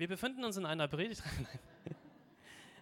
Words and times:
Wir 0.00 0.08
befinden 0.08 0.44
uns 0.44 0.56
in 0.56 0.64
einer 0.64 0.88
Predigt. 0.88 1.22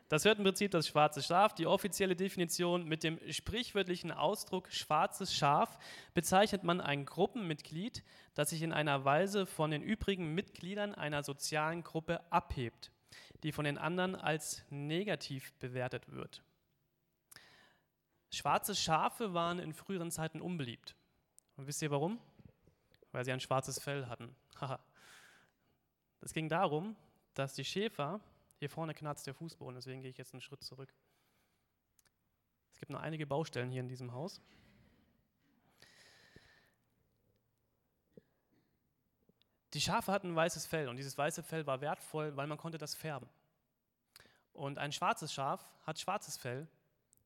Das 0.09 0.25
hört 0.25 0.39
im 0.39 0.45
Prinzip 0.45 0.71
das 0.71 0.89
schwarze 0.89 1.23
Schaf. 1.23 1.55
Die 1.55 1.67
offizielle 1.67 2.17
Definition 2.17 2.87
mit 2.87 3.03
dem 3.03 3.21
sprichwörtlichen 3.31 4.11
Ausdruck 4.11 4.73
schwarzes 4.73 5.35
Schaf 5.35 5.79
bezeichnet 6.15 6.65
man 6.65 6.81
ein 6.81 7.05
Gruppenmitglied, 7.05 8.03
das 8.33 8.49
sich 8.49 8.63
in 8.63 8.73
einer 8.73 9.05
Weise 9.05 9.45
von 9.45 9.71
den 9.71 9.83
übrigen 9.83 10.33
Mitgliedern 10.33 10.95
einer 10.95 11.23
sozialen 11.23 11.83
Gruppe 11.83 12.23
abhebt, 12.33 12.91
die 13.43 13.53
von 13.53 13.67
den 13.67 13.77
anderen 13.77 14.15
als 14.17 14.63
negativ 14.71 15.53
bewertet 15.59 16.11
wird. 16.11 16.43
Schwarze 18.33 18.75
Schafe 18.75 19.35
waren 19.35 19.59
in 19.59 19.75
früheren 19.75 20.11
Zeiten 20.11 20.41
unbeliebt. 20.41 20.97
Und 21.59 21.67
wisst 21.67 21.83
ihr 21.83 21.91
warum? 21.91 22.19
Weil 23.13 23.27
sie 23.27 23.33
ein 23.33 23.41
schwarzes 23.41 23.79
Fell 23.79 24.07
hatten. 24.07 24.35
Es 26.21 26.33
ging 26.33 26.49
darum, 26.49 26.97
dass 27.39 27.55
die 27.55 27.65
Schäfer, 27.65 28.21
hier 28.59 28.69
vorne 28.69 28.95
knarzt 28.95 29.25
der 29.29 29.35
Fußboden, 29.35 29.77
deswegen 29.77 30.03
gehe 30.03 30.11
ich 30.11 30.19
jetzt 30.19 30.35
einen 30.35 30.41
Schritt 30.41 30.65
zurück. 30.65 30.93
Es 32.73 32.81
gibt 32.81 32.91
noch 32.91 33.01
einige 33.01 33.29
Baustellen 33.29 33.71
hier 33.71 33.81
in 33.81 33.89
diesem 33.89 34.13
Haus. 34.13 34.41
Die 39.73 39.81
Schafe 39.81 40.11
hatten 40.11 40.33
ein 40.33 40.37
weißes 40.37 40.67
Fell 40.67 40.89
und 40.89 40.97
dieses 40.97 41.17
weiße 41.17 41.45
Fell 41.45 41.65
war 41.65 41.81
wertvoll, 41.81 42.37
weil 42.37 42.49
man 42.49 42.59
konnte 42.59 42.79
das 42.79 42.97
färben. 42.97 43.29
Und 44.53 44.79
ein 44.79 44.91
schwarzes 44.91 45.33
Schaf 45.33 45.65
hat 45.87 46.01
schwarzes 46.01 46.37
Fell, 46.37 46.67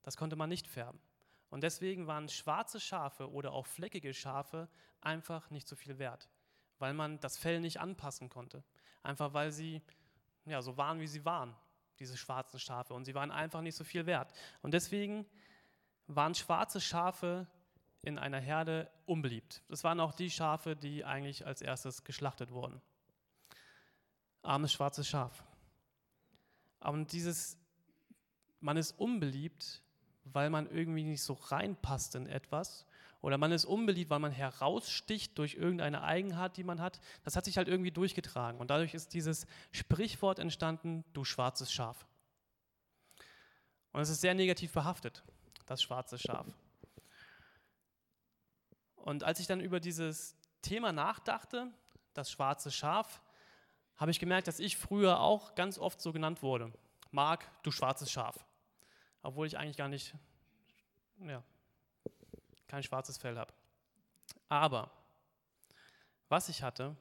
das 0.03 0.19
konnte 0.19 0.37
man 0.37 0.51
nicht 0.51 0.69
färben. 0.69 1.01
Und 1.49 1.63
deswegen 1.63 2.07
waren 2.07 2.29
schwarze 2.29 2.81
Schafe 2.81 3.31
oder 3.31 3.53
auch 3.53 3.67
fleckige 3.67 4.13
Schafe 4.13 4.69
einfach 5.01 5.49
nicht 5.49 5.67
so 5.69 5.75
viel 5.75 5.99
wert, 5.99 6.29
weil 6.79 6.93
man 6.93 7.19
das 7.21 7.39
Fell 7.39 7.61
nicht 7.61 7.81
anpassen 7.81 8.29
konnte. 8.29 8.63
Einfach 9.03 9.33
weil 9.33 9.53
sie 9.53 9.83
ja, 10.47 10.63
so 10.63 10.77
waren, 10.77 11.01
wie 11.01 11.07
sie 11.07 11.25
waren, 11.25 11.55
diese 11.99 12.17
schwarzen 12.17 12.59
Schafe. 12.59 12.95
Und 12.95 13.05
sie 13.05 13.15
waren 13.15 13.31
einfach 13.31 13.61
nicht 13.61 13.77
so 13.77 13.85
viel 13.85 14.07
wert. 14.07 14.33
Und 14.63 14.75
deswegen 14.75 15.27
waren 16.07 16.35
schwarze 16.35 16.81
Schafe 16.81 17.47
in 18.03 18.19
einer 18.19 18.41
Herde 18.41 18.91
unbeliebt. 19.07 19.63
Das 19.69 19.85
waren 19.85 20.01
auch 20.01 20.13
die 20.13 20.31
Schafe, 20.31 20.75
die 20.75 21.05
eigentlich 21.05 21.47
als 21.47 21.63
erstes 21.63 22.05
geschlachtet 22.05 22.51
wurden. 22.51 22.81
Armes 24.43 24.73
schwarzes 24.73 25.07
Schaf. 25.07 25.45
Und 26.81 27.13
dieses, 27.13 27.57
man 28.61 28.77
ist 28.77 28.99
unbeliebt, 28.99 29.83
weil 30.25 30.51
man 30.51 30.69
irgendwie 30.69 31.05
nicht 31.05 31.23
so 31.23 31.35
reinpasst 31.35 32.17
in 32.17 32.27
etwas 32.27 32.87
oder 33.23 33.39
man 33.39 33.53
ist 33.53 33.65
unbeliebt, 33.65 34.11
weil 34.11 34.19
man 34.19 34.33
heraussticht 34.33 35.39
durch 35.39 35.55
irgendeine 35.55 36.03
Eigenart, 36.03 36.57
die 36.57 36.65
man 36.65 36.81
hat. 36.81 37.01
Das 37.23 37.37
hat 37.37 37.45
sich 37.45 37.57
halt 37.57 37.69
irgendwie 37.69 37.93
durchgetragen. 37.93 38.61
Und 38.61 38.71
dadurch 38.71 38.95
ist 38.95 39.15
dieses 39.15 39.47
Sprichwort 39.71 40.41
entstanden, 40.41 41.05
du 41.13 41.25
schwarzes 41.25 41.73
Schaf. 41.73 42.05
Und 43.93 44.01
es 44.01 44.09
ist 44.09 44.21
sehr 44.21 44.35
negativ 44.35 44.73
behaftet, 44.73 45.23
das 45.67 45.83
schwarze 45.83 46.19
Schaf. 46.19 46.47
Und 48.97 49.23
als 49.23 49.39
ich 49.39 49.47
dann 49.47 49.61
über 49.61 49.79
dieses 49.79 50.37
Thema 50.61 50.93
nachdachte, 50.93 51.73
das 52.15 52.31
schwarze 52.31 52.73
Schaf, 52.73 53.23
habe 53.97 54.11
ich 54.11 54.19
gemerkt, 54.19 54.49
dass 54.49 54.59
ich 54.59 54.77
früher 54.77 55.21
auch 55.21 55.55
ganz 55.55 55.79
oft 55.79 56.01
so 56.01 56.13
genannt 56.13 56.43
wurde. 56.43 56.73
Marc, 57.13 57.49
du 57.63 57.71
schwarzes 57.71 58.11
Schaf. 58.11 58.45
Obwohl 59.23 59.47
ich 59.47 59.59
eigentlich 59.59 59.77
gar 59.77 59.89
nicht 59.89 60.13
ja, 61.21 61.45
kein 62.73 62.83
schwarzes 62.83 63.19
Fell 63.19 63.37
habe. 63.37 63.53
Aber 64.49 64.91
was 66.31 66.49
ich 66.49 66.63
hatte, 66.63 66.97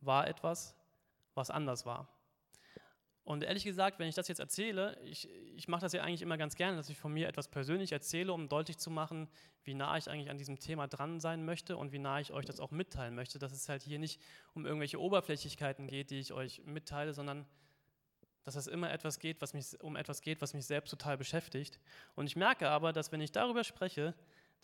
war 0.00 0.26
etwas, 0.26 0.74
was 1.34 1.50
anders 1.50 1.86
war. 1.86 2.08
Und 3.22 3.44
ehrlich 3.44 3.62
gesagt, 3.62 4.00
wenn 4.00 4.08
ich 4.08 4.16
das 4.16 4.26
jetzt 4.26 4.40
erzähle, 4.40 4.98
ich, 5.04 5.28
ich 5.54 5.68
mache 5.68 5.82
das 5.82 5.92
ja 5.92 6.02
eigentlich 6.02 6.20
immer 6.20 6.36
ganz 6.36 6.56
gerne, 6.56 6.76
dass 6.76 6.88
ich 6.88 6.98
von 6.98 7.12
mir 7.12 7.28
etwas 7.28 7.46
persönlich 7.46 7.92
erzähle, 7.92 8.32
um 8.32 8.48
deutlich 8.48 8.76
zu 8.76 8.90
machen, 8.90 9.28
wie 9.62 9.74
nah 9.74 9.96
ich 9.96 10.10
eigentlich 10.10 10.30
an 10.30 10.36
diesem 10.36 10.58
Thema 10.58 10.88
dran 10.88 11.20
sein 11.20 11.44
möchte 11.44 11.76
und 11.76 11.92
wie 11.92 12.00
nah 12.00 12.18
ich 12.18 12.32
euch 12.32 12.44
das 12.44 12.58
auch 12.58 12.72
mitteilen 12.72 13.14
möchte, 13.14 13.38
dass 13.38 13.52
es 13.52 13.68
halt 13.68 13.84
hier 13.84 14.00
nicht 14.00 14.20
um 14.52 14.66
irgendwelche 14.66 15.00
Oberflächlichkeiten 15.00 15.86
geht, 15.86 16.10
die 16.10 16.18
ich 16.18 16.32
euch 16.32 16.60
mitteile, 16.64 17.14
sondern 17.14 17.46
dass 18.42 18.56
es 18.56 18.66
immer 18.66 18.90
etwas 18.90 19.20
geht, 19.20 19.40
was 19.40 19.54
mich, 19.54 19.80
um 19.80 19.94
etwas 19.94 20.22
geht, 20.22 20.42
was 20.42 20.54
mich 20.54 20.66
selbst 20.66 20.90
total 20.90 21.16
beschäftigt. 21.16 21.78
Und 22.16 22.26
ich 22.26 22.34
merke 22.34 22.68
aber, 22.68 22.92
dass 22.92 23.12
wenn 23.12 23.20
ich 23.20 23.30
darüber 23.30 23.62
spreche, 23.62 24.12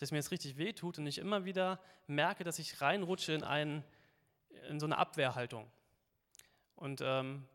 dass 0.00 0.12
mir 0.12 0.18
das 0.18 0.30
richtig 0.30 0.56
wehtut 0.56 0.98
und 0.98 1.06
ich 1.06 1.18
immer 1.18 1.44
wieder 1.44 1.78
merke, 2.06 2.42
dass 2.42 2.58
ich 2.58 2.80
reinrutsche 2.80 3.34
in, 3.34 3.44
ein, 3.44 3.84
in 4.68 4.80
so 4.80 4.86
eine 4.86 4.96
Abwehrhaltung. 4.96 5.70
Und 6.74 7.02
ähm, 7.04 7.46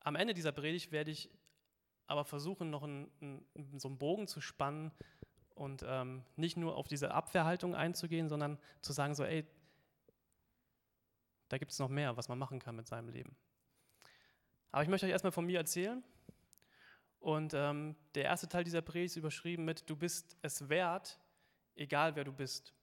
am 0.00 0.16
Ende 0.16 0.34
dieser 0.34 0.50
Predigt 0.50 0.90
werde 0.90 1.12
ich 1.12 1.30
aber 2.08 2.24
versuchen, 2.24 2.68
noch 2.68 2.82
einen, 2.82 3.08
einen, 3.20 3.78
so 3.78 3.86
einen 3.86 3.98
Bogen 3.98 4.26
zu 4.26 4.40
spannen 4.40 4.90
und 5.54 5.84
ähm, 5.86 6.24
nicht 6.34 6.56
nur 6.56 6.76
auf 6.76 6.88
diese 6.88 7.14
Abwehrhaltung 7.14 7.76
einzugehen, 7.76 8.28
sondern 8.28 8.58
zu 8.80 8.92
sagen, 8.92 9.14
so, 9.14 9.22
ey, 9.22 9.46
da 11.48 11.58
gibt 11.58 11.70
es 11.70 11.78
noch 11.78 11.88
mehr, 11.88 12.16
was 12.16 12.28
man 12.28 12.40
machen 12.40 12.58
kann 12.58 12.74
mit 12.74 12.88
seinem 12.88 13.08
Leben. 13.08 13.36
Aber 14.72 14.82
ich 14.82 14.88
möchte 14.88 15.06
euch 15.06 15.12
erstmal 15.12 15.32
von 15.32 15.46
mir 15.46 15.58
erzählen 15.60 16.02
und 17.22 17.54
ähm, 17.54 17.94
der 18.16 18.24
erste 18.24 18.48
Teil 18.48 18.64
dieser 18.64 18.82
Predigt 18.82 19.12
ist 19.12 19.16
überschrieben 19.16 19.64
mit, 19.64 19.88
du 19.88 19.94
bist 19.94 20.36
es 20.42 20.68
wert, 20.68 21.20
egal 21.76 22.16
wer 22.16 22.24
du 22.24 22.32
bist. 22.32 22.74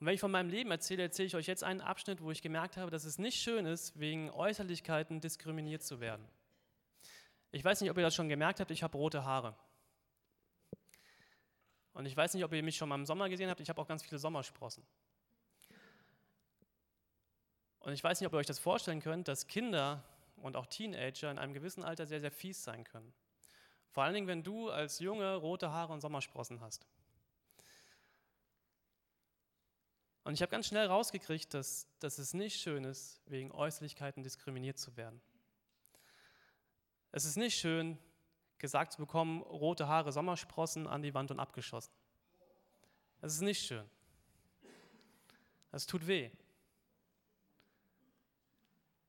Und 0.00 0.06
wenn 0.06 0.14
ich 0.14 0.20
von 0.20 0.30
meinem 0.30 0.48
Leben 0.48 0.70
erzähle, 0.70 1.02
erzähle 1.02 1.26
ich 1.26 1.36
euch 1.36 1.46
jetzt 1.46 1.62
einen 1.62 1.82
Abschnitt, 1.82 2.22
wo 2.22 2.30
ich 2.30 2.40
gemerkt 2.40 2.78
habe, 2.78 2.90
dass 2.90 3.04
es 3.04 3.18
nicht 3.18 3.42
schön 3.42 3.66
ist, 3.66 4.00
wegen 4.00 4.30
Äußerlichkeiten 4.30 5.20
diskriminiert 5.20 5.82
zu 5.82 6.00
werden. 6.00 6.26
Ich 7.50 7.62
weiß 7.62 7.82
nicht, 7.82 7.90
ob 7.90 7.98
ihr 7.98 8.02
das 8.02 8.14
schon 8.14 8.30
gemerkt 8.30 8.60
habt, 8.60 8.70
ich 8.70 8.82
habe 8.82 8.96
rote 8.96 9.24
Haare. 9.26 9.54
Und 11.92 12.06
ich 12.06 12.16
weiß 12.16 12.32
nicht, 12.32 12.44
ob 12.44 12.54
ihr 12.54 12.62
mich 12.62 12.78
schon 12.78 12.88
mal 12.88 12.94
im 12.94 13.04
Sommer 13.04 13.28
gesehen 13.28 13.50
habt, 13.50 13.60
ich 13.60 13.68
habe 13.68 13.78
auch 13.78 13.86
ganz 13.86 14.02
viele 14.02 14.18
Sommersprossen. 14.18 14.86
Und 17.80 17.92
ich 17.92 18.02
weiß 18.02 18.20
nicht, 18.20 18.26
ob 18.26 18.32
ihr 18.32 18.38
euch 18.38 18.46
das 18.46 18.58
vorstellen 18.58 19.00
könnt, 19.00 19.28
dass 19.28 19.46
Kinder 19.46 20.02
und 20.42 20.56
auch 20.56 20.66
Teenager 20.66 21.30
in 21.30 21.38
einem 21.38 21.54
gewissen 21.54 21.84
Alter 21.84 22.06
sehr, 22.06 22.20
sehr 22.20 22.30
fies 22.30 22.62
sein 22.62 22.84
können. 22.84 23.12
Vor 23.90 24.02
allen 24.02 24.14
Dingen, 24.14 24.26
wenn 24.26 24.42
du 24.42 24.70
als 24.70 24.98
Junge 24.98 25.36
rote 25.36 25.70
Haare 25.70 25.92
und 25.92 26.00
Sommersprossen 26.00 26.60
hast. 26.60 26.86
Und 30.24 30.34
ich 30.34 30.42
habe 30.42 30.50
ganz 30.50 30.66
schnell 30.66 30.86
rausgekriegt, 30.86 31.52
dass, 31.52 31.88
dass 31.98 32.18
es 32.18 32.32
nicht 32.32 32.60
schön 32.60 32.84
ist, 32.84 33.20
wegen 33.26 33.50
Äußerlichkeiten 33.50 34.22
diskriminiert 34.22 34.78
zu 34.78 34.96
werden. 34.96 35.20
Es 37.10 37.24
ist 37.24 37.36
nicht 37.36 37.58
schön, 37.58 37.98
gesagt 38.58 38.92
zu 38.92 38.98
bekommen, 38.98 39.42
rote 39.42 39.88
Haare, 39.88 40.12
Sommersprossen 40.12 40.86
an 40.86 41.02
die 41.02 41.12
Wand 41.14 41.30
und 41.30 41.40
abgeschossen. 41.40 41.92
Es 43.20 43.34
ist 43.34 43.42
nicht 43.42 43.60
schön. 43.66 43.88
Es 45.72 45.86
tut 45.86 46.06
weh. 46.06 46.30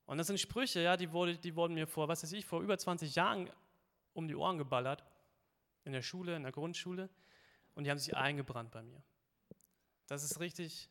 Und 0.06 0.18
das 0.18 0.28
sind 0.28 0.40
Sprüche, 0.40 0.81
ja, 0.81 0.97
die, 0.97 1.12
wurde, 1.12 1.38
die 1.38 1.56
wurden 1.56 1.74
mir 1.75 1.88
vor, 1.88 2.08
was 2.08 2.24
weiß 2.24 2.34
ich, 2.34 2.46
vor 2.46 2.62
über 2.62 2.78
20 2.78 3.16
Jahren 3.16 3.50
um 4.14 4.28
die 4.28 4.36
Ohren 4.36 4.58
geballert. 4.58 5.03
In 5.86 5.94
der 5.94 6.02
Schule, 6.02 6.36
in 6.36 6.44
der 6.44 6.52
Grundschule. 6.52 7.09
Und 7.75 7.86
die 7.86 7.91
haben 7.91 7.97
sich 7.97 8.16
eingebrannt 8.16 8.72
bei 8.72 8.84
mir. 8.84 9.02
Das 10.08 10.24
ist 10.24 10.40
richtig, 10.40 10.90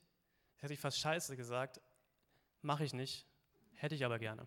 hätte 0.57 0.73
ich 0.73 0.81
fast 0.81 0.99
scheiße 0.99 1.37
gesagt. 1.37 1.81
Mache 2.63 2.85
ich 2.85 2.93
nicht, 2.93 3.27
hätte 3.75 3.95
ich 3.95 4.05
aber 4.05 4.19
gerne. 4.19 4.47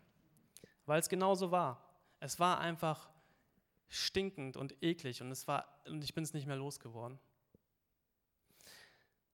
Weil 0.85 0.99
es 0.99 1.09
genauso 1.09 1.51
war. 1.51 1.81
Es 2.19 2.39
war 2.39 2.59
einfach 2.59 3.09
stinkend 3.87 4.57
und 4.57 4.81
eklig 4.83 5.21
und, 5.21 5.31
es 5.31 5.47
war, 5.47 5.67
und 5.85 6.03
ich 6.03 6.13
bin 6.13 6.23
es 6.23 6.33
nicht 6.33 6.47
mehr 6.47 6.55
losgeworden. 6.55 7.19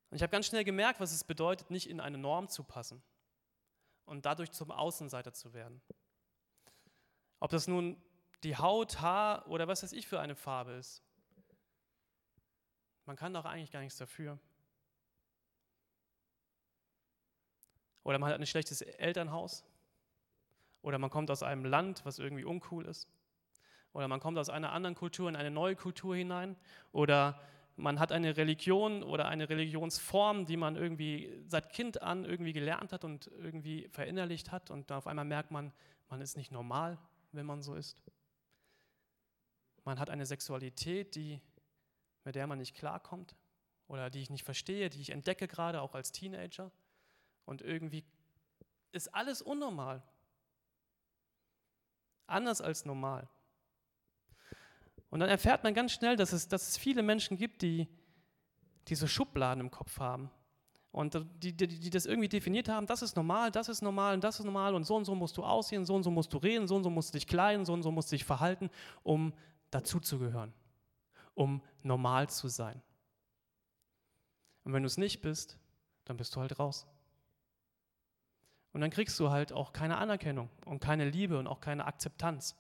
Und 0.10 0.18
ich 0.18 0.22
habe 0.22 0.32
ganz 0.32 0.48
schnell 0.48 0.66
gemerkt, 0.66 1.00
was 1.00 1.14
es 1.14 1.24
bedeutet, 1.24 1.72
nicht 1.72 1.90
in 1.90 2.02
eine 2.02 2.18
Norm 2.18 2.50
zu 2.50 2.64
passen 2.64 3.02
und 4.12 4.26
dadurch 4.26 4.52
zum 4.52 4.72
Außenseiter 4.72 5.32
zu 5.32 5.54
werden. 5.54 5.82
Ob 7.40 7.50
das 7.50 7.66
nun 7.66 7.96
die 8.44 8.58
Haut, 8.58 9.00
Haar 9.00 9.48
oder 9.48 9.70
was 9.70 9.84
weiß 9.84 9.94
ich 9.94 10.06
für 10.06 10.20
eine 10.20 10.36
Farbe 10.36 10.74
ist. 10.74 11.02
Man 13.06 13.16
kann 13.16 13.34
doch 13.34 13.46
eigentlich 13.46 13.72
gar 13.72 13.80
nichts 13.80 13.98
dafür. 13.98 14.38
Oder 18.04 18.20
man 18.20 18.30
hat 18.30 18.38
ein 18.38 18.46
schlechtes 18.46 18.82
Elternhaus. 18.82 19.64
Oder 20.82 20.98
man 20.98 21.10
kommt 21.10 21.32
aus 21.32 21.42
einem 21.42 21.64
Land, 21.64 22.04
was 22.04 22.20
irgendwie 22.20 22.44
uncool 22.44 22.86
ist. 22.88 23.08
Oder 23.94 24.10
man 24.10 24.20
kommt 24.20 24.38
aus 24.38 24.50
einer 24.50 24.74
anderen 24.74 24.96
Kultur 24.96 25.30
in 25.30 25.38
eine 25.38 25.52
neue 25.52 25.78
Kultur 25.78 26.18
hinein. 26.18 26.58
Oder 26.92 27.42
man 27.82 28.00
hat 28.00 28.12
eine 28.12 28.38
Religion 28.38 29.02
oder 29.04 29.28
eine 29.28 29.50
Religionsform, 29.50 30.46
die 30.46 30.56
man 30.56 30.76
irgendwie 30.76 31.44
seit 31.48 31.74
Kind 31.74 32.02
an 32.02 32.26
irgendwie 32.26 32.54
gelernt 32.54 32.94
hat 32.94 33.04
und 33.04 33.28
irgendwie 33.28 33.88
verinnerlicht 33.90 34.52
hat 34.52 34.70
und 34.70 34.92
auf 34.92 35.08
einmal 35.08 35.26
merkt 35.26 35.52
man, 35.52 35.74
man 36.10 36.22
ist 36.22 36.38
nicht 36.38 36.52
normal, 36.52 37.00
wenn 37.32 37.46
man 37.46 37.64
so 37.64 37.74
ist. 37.74 37.98
Man 39.84 40.00
hat 40.00 40.12
eine 40.12 40.28
Sexualität, 40.28 41.16
die, 41.16 41.42
mit 42.24 42.36
der 42.36 42.46
man 42.46 42.60
nicht 42.60 42.76
klarkommt 42.76 43.36
oder 43.88 44.12
die 44.12 44.22
ich 44.22 44.30
nicht 44.30 44.44
verstehe, 44.44 44.90
die 44.90 45.02
ich 45.02 45.10
entdecke 45.10 45.48
gerade 45.48 45.82
auch 45.82 45.96
als 45.96 46.12
Teenager 46.12 46.72
Und 47.46 47.64
irgendwie 47.64 48.06
ist 48.92 49.14
alles 49.14 49.42
unnormal. 49.42 50.04
Anders 52.28 52.62
als 52.62 52.86
normal. 52.86 53.28
Und 55.12 55.20
dann 55.20 55.30
erfährt 55.30 55.64
man 55.64 55.74
ganz 55.74 55.92
schnell, 55.92 56.16
dass 56.16 56.32
es, 56.32 56.48
dass 56.48 56.70
es 56.70 56.78
viele 56.78 57.04
Menschen 57.04 57.38
gibt, 57.38 57.62
die 57.62 57.88
diese 58.88 59.08
Schubladen 59.08 59.62
im 59.62 59.70
Kopf 59.70 60.00
haben. 60.00 60.32
Und 60.92 61.26
die, 61.42 61.56
die, 61.56 61.68
die 61.68 61.90
das 61.90 62.06
irgendwie 62.06 62.28
definiert 62.28 62.68
haben, 62.68 62.88
das 62.88 63.02
ist 63.02 63.16
normal, 63.16 63.52
das 63.52 63.70
ist 63.70 63.82
normal 63.82 64.14
und 64.14 64.24
das 64.24 64.40
ist 64.40 64.46
normal 64.46 64.74
und 64.74 64.84
so 64.84 64.96
und 64.96 65.06
so 65.06 65.14
musst 65.14 65.38
du 65.38 65.44
aussehen, 65.44 65.86
so 65.86 65.96
und 65.96 66.04
so 66.04 66.12
musst 66.12 66.34
du 66.34 66.38
reden, 66.38 66.68
so 66.68 66.76
und 66.76 66.84
so 66.84 66.90
musst 66.90 67.14
du 67.14 67.18
dich 67.18 67.28
kleiden, 67.28 67.66
so 67.66 67.74
und 67.74 67.84
so 67.84 67.92
musst 67.92 68.12
du 68.12 68.16
dich 68.16 68.26
verhalten, 68.26 68.70
um 69.04 69.34
dazuzugehören, 69.70 70.54
um 71.34 71.62
normal 71.82 72.30
zu 72.30 72.48
sein. 72.48 72.82
Und 74.64 74.74
wenn 74.74 74.84
du 74.84 74.88
es 74.88 74.98
nicht 74.98 75.22
bist, 75.22 75.60
dann 76.06 76.18
bist 76.18 76.36
du 76.36 76.42
halt 76.42 76.60
raus. 76.60 76.88
Und 78.74 78.82
dann 78.82 78.90
kriegst 78.90 79.20
du 79.20 79.30
halt 79.30 79.52
auch 79.52 79.74
keine 79.74 79.98
Anerkennung 79.98 80.50
und 80.66 80.80
keine 80.80 81.10
Liebe 81.10 81.38
und 81.38 81.48
auch 81.48 81.60
keine 81.60 81.86
Akzeptanz. 81.86 82.56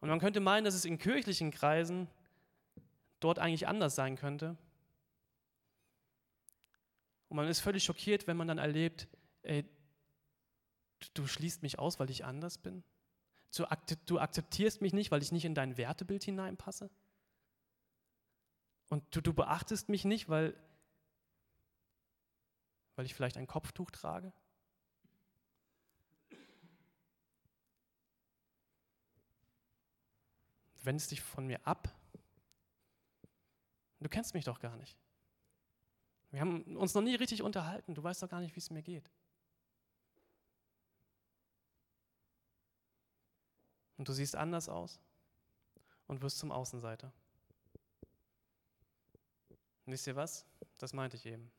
Und 0.00 0.08
man 0.08 0.20
könnte 0.20 0.40
meinen, 0.40 0.64
dass 0.64 0.74
es 0.74 0.84
in 0.84 0.98
kirchlichen 0.98 1.50
Kreisen 1.50 2.08
dort 3.20 3.38
eigentlich 3.38 3.66
anders 3.66 3.94
sein 3.94 4.16
könnte. 4.16 4.56
Und 7.28 7.36
man 7.36 7.48
ist 7.48 7.60
völlig 7.60 7.84
schockiert, 7.84 8.26
wenn 8.26 8.36
man 8.36 8.48
dann 8.48 8.58
erlebt, 8.58 9.08
ey, 9.42 9.64
du 11.14 11.26
schließt 11.26 11.62
mich 11.62 11.78
aus, 11.78 11.98
weil 11.98 12.10
ich 12.10 12.24
anders 12.24 12.58
bin. 12.58 12.84
Du 14.06 14.18
akzeptierst 14.18 14.82
mich 14.82 14.92
nicht, 14.92 15.10
weil 15.10 15.22
ich 15.22 15.32
nicht 15.32 15.44
in 15.44 15.54
dein 15.54 15.76
Wertebild 15.76 16.22
hineinpasse. 16.24 16.90
Und 18.88 19.04
du, 19.14 19.20
du 19.20 19.32
beachtest 19.32 19.88
mich 19.88 20.04
nicht, 20.04 20.28
weil, 20.28 20.54
weil 22.94 23.06
ich 23.06 23.14
vielleicht 23.14 23.36
ein 23.36 23.46
Kopftuch 23.46 23.90
trage. 23.90 24.32
Wendest 30.86 31.10
dich 31.10 31.20
von 31.20 31.46
mir 31.46 31.64
ab. 31.66 31.94
Du 34.00 34.08
kennst 34.08 34.34
mich 34.34 34.44
doch 34.44 34.60
gar 34.60 34.76
nicht. 34.76 34.96
Wir 36.30 36.40
haben 36.40 36.76
uns 36.76 36.94
noch 36.94 37.02
nie 37.02 37.14
richtig 37.14 37.42
unterhalten. 37.42 37.94
Du 37.94 38.02
weißt 38.02 38.22
doch 38.22 38.28
gar 38.28 38.40
nicht, 38.40 38.54
wie 38.54 38.60
es 38.60 38.70
mir 38.70 38.82
geht. 38.82 39.10
Und 43.96 44.08
du 44.08 44.12
siehst 44.12 44.36
anders 44.36 44.68
aus 44.68 45.00
und 46.06 46.22
wirst 46.22 46.38
zum 46.38 46.52
Außenseiter. 46.52 47.12
Und 49.86 49.92
wisst 49.92 50.06
ihr 50.06 50.16
was? 50.16 50.44
Das 50.78 50.92
meinte 50.92 51.16
ich 51.16 51.26
eben. 51.26 51.50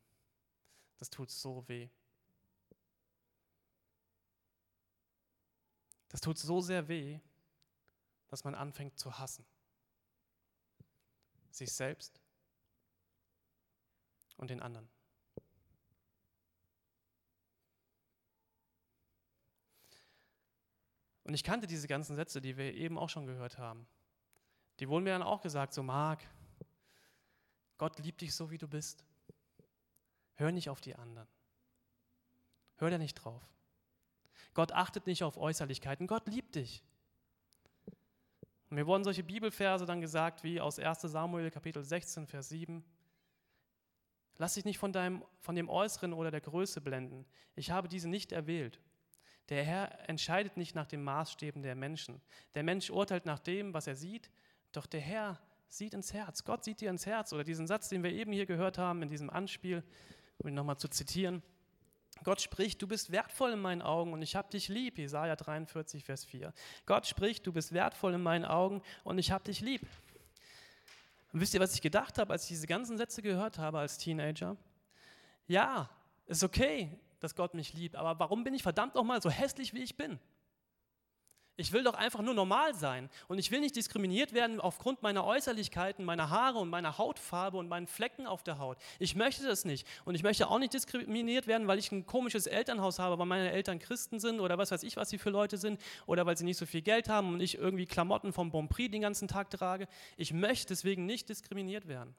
Das 0.98 1.10
tut 1.10 1.30
so 1.30 1.68
weh. 1.68 1.90
Das 6.10 6.22
tut 6.22 6.38
so 6.38 6.62
sehr 6.62 6.88
weh, 6.88 7.20
dass 8.28 8.44
man 8.44 8.56
anfängt 8.56 8.98
zu 9.00 9.18
hassen. 9.18 9.46
Sich 11.52 11.72
selbst 11.74 12.22
und 14.38 14.50
den 14.50 14.62
anderen. 14.62 14.90
Und 21.24 21.34
ich 21.34 21.44
kannte 21.44 21.68
diese 21.68 21.88
ganzen 21.88 22.16
Sätze, 22.16 22.40
die 22.40 22.56
wir 22.56 22.74
eben 22.74 22.98
auch 22.98 23.10
schon 23.10 23.26
gehört 23.26 23.58
haben. 23.58 23.86
Die 24.80 24.88
wurden 24.88 25.04
mir 25.04 25.12
dann 25.12 25.24
auch 25.24 25.42
gesagt, 25.42 25.74
so 25.74 25.84
Marc, 25.84 26.24
Gott 27.78 28.00
liebt 28.00 28.22
dich 28.22 28.34
so, 28.34 28.50
wie 28.50 28.58
du 28.58 28.68
bist. 28.68 29.04
Hör 30.36 30.52
nicht 30.52 30.70
auf 30.70 30.80
die 30.80 30.96
anderen. 30.96 31.28
Hör 32.78 32.90
da 32.90 32.98
nicht 32.98 33.16
drauf. 33.16 33.44
Gott 34.54 34.72
achtet 34.72 35.06
nicht 35.06 35.24
auf 35.24 35.38
Äußerlichkeiten. 35.38 36.08
Gott 36.08 36.28
liebt 36.28 36.56
dich. 36.56 36.84
Und 38.69 38.75
mir 38.75 38.86
wurden 38.86 39.04
solche 39.04 39.24
Bibelverse 39.24 39.86
dann 39.86 40.02
gesagt 40.02 40.44
wie 40.44 40.60
aus 40.60 40.80
1 40.80 41.02
Samuel 41.02 41.52
Kapitel 41.52 41.84
16, 41.84 42.28
Vers 42.28 42.50
7. 42.50 42.84
Lass 44.38 44.56
dich 44.56 44.66
nicht 44.66 44.78
von, 44.78 44.92
deinem, 44.92 45.24
von 45.40 45.56
dem 45.56 45.69
Äußeren 45.69 46.14
oder 46.14 46.31
der 46.31 46.42
Größe 46.42 46.81
blenden. 46.81 47.25
Ich 47.56 47.72
habe 47.72 47.88
diese 47.88 48.10
nicht 48.10 48.31
erwählt. 48.31 48.80
Der 49.50 49.64
Herr 49.64 50.10
entscheidet 50.10 50.58
nicht 50.58 50.75
nach 50.75 50.86
den 50.86 51.04
Maßstäben 51.04 51.64
der 51.64 51.75
Menschen. 51.75 52.22
Der 52.54 52.64
Mensch 52.64 52.90
urteilt 52.90 53.25
nach 53.25 53.40
dem, 53.40 53.74
was 53.74 53.88
er 53.88 53.96
sieht, 53.96 54.30
doch 54.74 54.86
der 54.86 55.00
Herr 55.00 55.40
sieht 55.69 55.94
ins 55.94 56.14
Herz. 56.14 56.44
Gott 56.44 56.64
sieht 56.64 56.81
dir 56.81 56.90
ins 56.90 57.06
Herz. 57.06 57.34
Oder 57.34 57.46
diesen 57.46 57.68
Satz, 57.68 57.90
den 57.90 58.04
wir 58.04 58.12
eben 58.12 58.31
hier 58.31 58.46
gehört 58.46 58.78
haben, 58.78 59.02
in 59.02 59.10
diesem 59.10 59.30
Anspiel, 59.30 59.84
um 60.38 60.50
ihn 60.50 60.56
nochmal 60.56 60.78
zu 60.78 60.90
zitieren. 60.90 61.42
Gott 62.24 62.42
spricht, 62.42 62.81
du 62.81 62.88
bist 62.88 63.12
wertvoll 63.12 63.54
in 63.54 63.60
meinen 63.60 63.81
Augen 63.81 64.14
und 64.14 64.22
ich 64.22 64.36
habe 64.36 64.50
dich 64.50 64.68
lieb. 64.68 64.98
Jesaja 64.98 65.36
43, 65.36 66.04
Vers 66.04 66.25
4. 66.25 66.54
Gott 66.86 67.08
spricht, 67.08 67.46
du 67.48 67.54
bist 67.54 67.74
wertvoll 67.74 68.14
in 68.14 68.24
meinen 68.24 68.46
Augen 68.46 68.81
und 69.04 69.18
ich 69.18 69.31
habe 69.31 69.44
dich 69.44 69.62
lieb. 69.62 69.81
Und 71.34 71.42
wisst 71.42 71.54
ihr, 71.54 71.60
was 71.60 71.74
ich 71.74 71.81
gedacht 71.81 72.18
habe, 72.18 72.34
als 72.34 72.44
ich 72.44 72.50
diese 72.50 72.68
ganzen 72.68 72.98
Sätze 72.98 73.22
gehört 73.22 73.58
habe 73.58 73.80
als 73.80 73.98
Teenager? 73.98 74.58
Ja, 75.48 75.90
ist 76.25 76.44
okay, 76.44 76.98
dass 77.19 77.36
Gott 77.36 77.54
mich 77.54 77.74
liebt, 77.74 77.96
aber 77.96 78.19
warum 78.19 78.44
bin 78.44 78.54
ich 78.54 78.64
verdammt 78.64 78.96
nochmal 78.96 79.22
so 79.22 79.30
hässlich, 79.30 79.74
wie 79.74 79.84
ich 79.84 79.98
bin? 79.98 80.19
Ich 81.59 81.71
will 81.71 81.83
doch 81.83 81.95
einfach 81.95 82.21
nur 82.21 82.36
normal 82.36 82.75
sein 82.75 83.09
und 83.27 83.39
ich 83.39 83.50
will 83.50 83.62
nicht 83.62 83.75
diskriminiert 83.75 84.31
werden 84.31 84.62
aufgrund 84.62 85.01
meiner 85.01 85.25
Äußerlichkeiten, 85.25 86.06
meiner 86.06 86.30
Haare 86.30 86.59
und 86.59 86.69
meiner 86.69 87.00
Hautfarbe 87.00 87.57
und 87.57 87.68
meinen 87.68 87.88
Flecken 87.88 88.27
auf 88.27 88.44
der 88.44 88.59
Haut. 88.59 88.77
Ich 89.00 89.15
möchte 89.15 89.44
das 89.44 89.65
nicht 89.65 89.88
und 90.06 90.13
ich 90.13 90.21
möchte 90.21 90.50
auch 90.50 90.59
nicht 90.59 90.75
diskriminiert 90.75 91.48
werden, 91.48 91.68
weil 91.68 91.80
ich 91.80 91.92
ein 91.92 92.06
komisches 92.06 92.45
Elternhaus 92.45 93.00
habe, 93.00 93.18
weil 93.18 93.25
meine 93.25 93.51
Eltern 93.51 93.80
Christen 93.80 94.19
sind 94.19 94.39
oder 94.39 94.59
was 94.59 94.69
weiß 94.69 94.83
ich, 94.83 94.98
was 94.98 95.09
sie 95.09 95.18
für 95.18 95.31
Leute 95.31 95.57
sind 95.57 95.81
oder 96.06 96.27
weil 96.27 96.38
sie 96.38 96.45
nicht 96.45 96.57
so 96.57 96.68
viel 96.68 96.83
Geld 96.83 97.09
haben 97.09 97.33
und 97.33 97.39
ich 97.39 97.57
irgendwie 97.57 97.88
Klamotten 97.88 98.33
vom 98.33 98.51
Bon 98.51 98.69
Prix 98.69 98.92
den 98.92 99.01
ganzen 99.01 99.27
Tag 99.27 99.50
trage. 99.50 99.88
Ich 100.15 100.33
möchte 100.33 100.68
deswegen 100.68 101.07
nicht 101.07 101.27
diskriminiert 101.27 101.88
werden. 101.88 102.15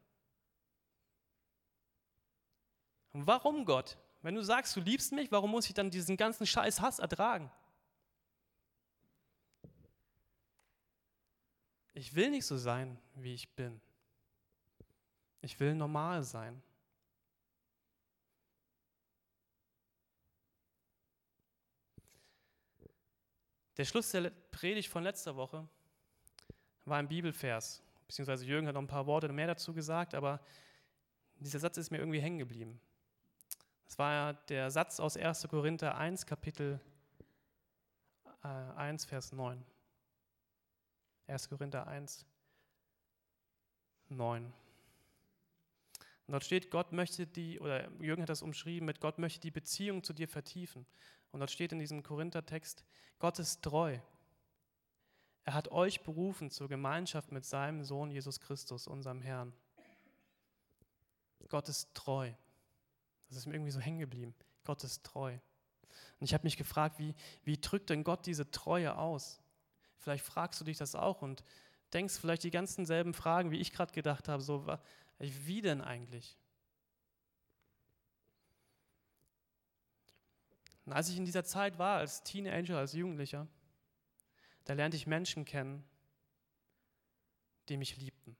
Warum 3.12 3.64
Gott? 3.64 3.98
Wenn 4.20 4.34
du 4.34 4.42
sagst, 4.42 4.74
du 4.74 4.80
liebst 4.80 5.12
mich, 5.12 5.30
warum 5.30 5.52
muss 5.52 5.66
ich 5.66 5.74
dann 5.74 5.90
diesen 5.90 6.16
ganzen 6.16 6.44
Scheiß 6.44 6.80
Hass 6.80 6.98
ertragen? 6.98 7.52
Ich 11.98 12.14
will 12.14 12.30
nicht 12.30 12.46
so 12.46 12.56
sein, 12.56 12.96
wie 13.16 13.34
ich 13.34 13.56
bin. 13.56 13.80
Ich 15.40 15.58
will 15.58 15.74
normal 15.74 16.22
sein. 16.22 16.62
Der 23.76 23.84
Schluss 23.84 24.12
der 24.12 24.30
Predigt 24.52 24.88
von 24.88 25.02
letzter 25.02 25.34
Woche 25.34 25.68
war 26.84 26.98
ein 26.98 27.08
Bibelvers, 27.08 27.82
beziehungsweise 28.06 28.44
Jürgen 28.44 28.68
hat 28.68 28.74
noch 28.74 28.82
ein 28.82 28.86
paar 28.86 29.06
Worte 29.06 29.32
mehr 29.32 29.48
dazu 29.48 29.74
gesagt, 29.74 30.14
aber 30.14 30.40
dieser 31.40 31.58
Satz 31.58 31.78
ist 31.78 31.90
mir 31.90 31.98
irgendwie 31.98 32.20
hängen 32.20 32.38
geblieben. 32.38 32.80
Das 33.86 33.98
war 33.98 34.34
der 34.34 34.70
Satz 34.70 35.00
aus 35.00 35.16
1. 35.16 35.48
Korinther 35.48 35.96
1, 35.96 36.26
Kapitel 36.26 36.80
1, 38.42 39.04
äh, 39.04 39.08
Vers 39.08 39.32
9. 39.32 39.64
1. 41.28 41.48
Korinther 41.48 41.86
1, 41.86 42.26
9. 44.08 44.44
Und 44.44 46.32
dort 46.32 46.44
steht, 46.44 46.70
Gott 46.70 46.92
möchte 46.92 47.26
die, 47.26 47.58
oder 47.58 47.90
Jürgen 48.00 48.22
hat 48.22 48.28
das 48.28 48.42
umschrieben 48.42 48.86
mit, 48.86 49.00
Gott 49.00 49.18
möchte 49.18 49.40
die 49.40 49.50
Beziehung 49.50 50.02
zu 50.02 50.12
dir 50.12 50.28
vertiefen. 50.28 50.86
Und 51.30 51.40
dort 51.40 51.50
steht 51.50 51.72
in 51.72 51.78
diesem 51.78 52.02
Korinther-Text, 52.02 52.84
Gott 53.18 53.38
ist 53.38 53.62
treu. 53.62 53.98
Er 55.44 55.54
hat 55.54 55.72
euch 55.72 56.02
berufen 56.02 56.50
zur 56.50 56.68
Gemeinschaft 56.68 57.32
mit 57.32 57.44
seinem 57.44 57.82
Sohn 57.82 58.10
Jesus 58.10 58.40
Christus, 58.40 58.86
unserem 58.86 59.22
Herrn. 59.22 59.54
Gott 61.48 61.68
ist 61.68 61.94
treu. 61.94 62.30
Das 63.28 63.38
ist 63.38 63.46
mir 63.46 63.54
irgendwie 63.54 63.70
so 63.70 63.80
hängen 63.80 63.98
geblieben. 63.98 64.34
Gott 64.64 64.84
ist 64.84 65.04
treu. 65.04 65.32
Und 65.32 66.26
ich 66.26 66.34
habe 66.34 66.44
mich 66.44 66.56
gefragt, 66.56 66.98
wie, 66.98 67.14
wie 67.44 67.58
drückt 67.58 67.90
denn 67.90 68.04
Gott 68.04 68.26
diese 68.26 68.50
Treue 68.50 68.96
aus? 68.98 69.40
Vielleicht 69.98 70.24
fragst 70.24 70.60
du 70.60 70.64
dich 70.64 70.78
das 70.78 70.94
auch 70.94 71.22
und 71.22 71.42
denkst 71.92 72.18
vielleicht 72.18 72.44
die 72.44 72.50
ganzen 72.50 72.86
selben 72.86 73.14
Fragen, 73.14 73.50
wie 73.50 73.58
ich 73.58 73.72
gerade 73.72 73.92
gedacht 73.92 74.28
habe, 74.28 74.42
so, 74.42 74.66
wie 75.18 75.60
denn 75.60 75.80
eigentlich? 75.80 76.38
Und 80.84 80.92
als 80.94 81.10
ich 81.10 81.18
in 81.18 81.26
dieser 81.26 81.44
Zeit 81.44 81.78
war, 81.78 81.98
als 81.98 82.22
Teenager, 82.22 82.78
als 82.78 82.94
Jugendlicher, 82.94 83.46
da 84.64 84.72
lernte 84.72 84.96
ich 84.96 85.06
Menschen 85.06 85.44
kennen, 85.44 85.84
die 87.68 87.76
mich 87.76 87.96
liebten. 87.98 88.36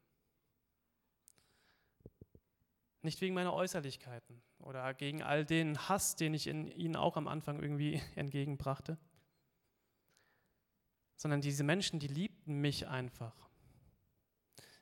Nicht 3.03 3.21
wegen 3.21 3.35
meiner 3.35 3.53
Äußerlichkeiten 3.53 4.43
oder 4.59 4.93
gegen 4.95 5.23
all 5.23 5.45
den 5.45 5.89
Hass, 5.89 6.17
den 6.17 6.35
ich 6.35 6.47
in 6.47 6.67
ihnen 6.69 6.97
auch 6.97 7.17
am 7.17 7.29
Anfang 7.29 7.61
irgendwie 7.61 8.01
entgegenbrachte, 8.17 8.99
sondern 11.19 11.41
diese 11.41 11.65
Menschen, 11.65 11.99
die 11.99 12.07
liebten 12.07 12.61
mich 12.61 12.87
einfach. 12.87 13.35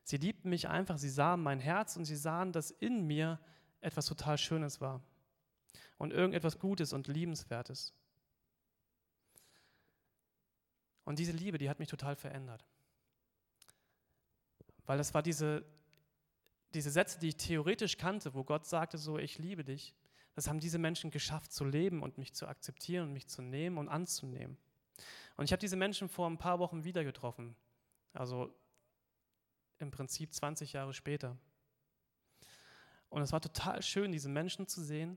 Sie 0.05 0.19
liebten 0.19 0.50
mich 0.50 0.69
einfach, 0.69 0.99
sie 0.99 1.09
sahen 1.09 1.43
mein 1.43 1.59
Herz 1.59 1.97
und 1.97 2.05
sie 2.05 2.14
sahen, 2.14 2.52
dass 2.52 2.71
in 2.71 3.07
mir 3.07 3.40
etwas 3.81 4.07
total 4.07 4.38
Schönes 4.38 4.81
war 4.81 5.02
und 5.97 6.12
irgendetwas 6.12 6.59
Gutes 6.61 6.93
und 6.93 7.09
Liebenswertes. 7.09 7.95
Und 11.05 11.19
diese 11.19 11.33
Liebe, 11.33 11.57
die 11.59 11.71
hat 11.71 11.78
mich 11.78 11.88
total 11.88 12.14
verändert. 12.16 12.64
Weil 14.85 14.99
das 14.99 15.14
war 15.14 15.23
diese, 15.23 15.64
diese 16.75 16.90
Sätze, 16.90 17.19
die 17.19 17.28
ich 17.28 17.37
theoretisch 17.37 17.97
kannte, 17.97 18.35
wo 18.35 18.45
Gott 18.45 18.66
sagte 18.66 18.99
so, 18.99 19.19
ich 19.19 19.38
liebe 19.38 19.64
dich, 19.64 19.95
das 20.35 20.49
haben 20.49 20.61
diese 20.61 20.78
Menschen 20.78 21.11
geschafft 21.11 21.50
zu 21.50 21.64
leben 21.64 22.02
und 22.02 22.19
mich 22.19 22.35
zu 22.35 22.47
akzeptieren 22.47 23.05
und 23.09 23.12
mich 23.14 23.26
zu 23.26 23.40
nehmen 23.40 23.78
und 23.78 23.88
anzunehmen. 23.88 24.59
Und 25.37 25.45
ich 25.45 25.52
habe 25.52 25.61
diese 25.61 25.76
Menschen 25.76 26.09
vor 26.09 26.28
ein 26.28 26.38
paar 26.38 26.59
Wochen 26.59 26.85
wieder 26.85 27.05
getroffen, 27.05 27.55
also 28.12 28.55
im 29.78 29.90
Prinzip 29.90 30.33
20 30.33 30.73
Jahre 30.73 30.95
später. 30.95 31.37
Und 33.09 33.23
es 33.23 33.33
war 33.33 33.40
total 33.40 33.83
schön, 33.83 34.12
diese 34.12 34.28
Menschen 34.28 34.66
zu 34.66 34.83
sehen. 34.83 35.16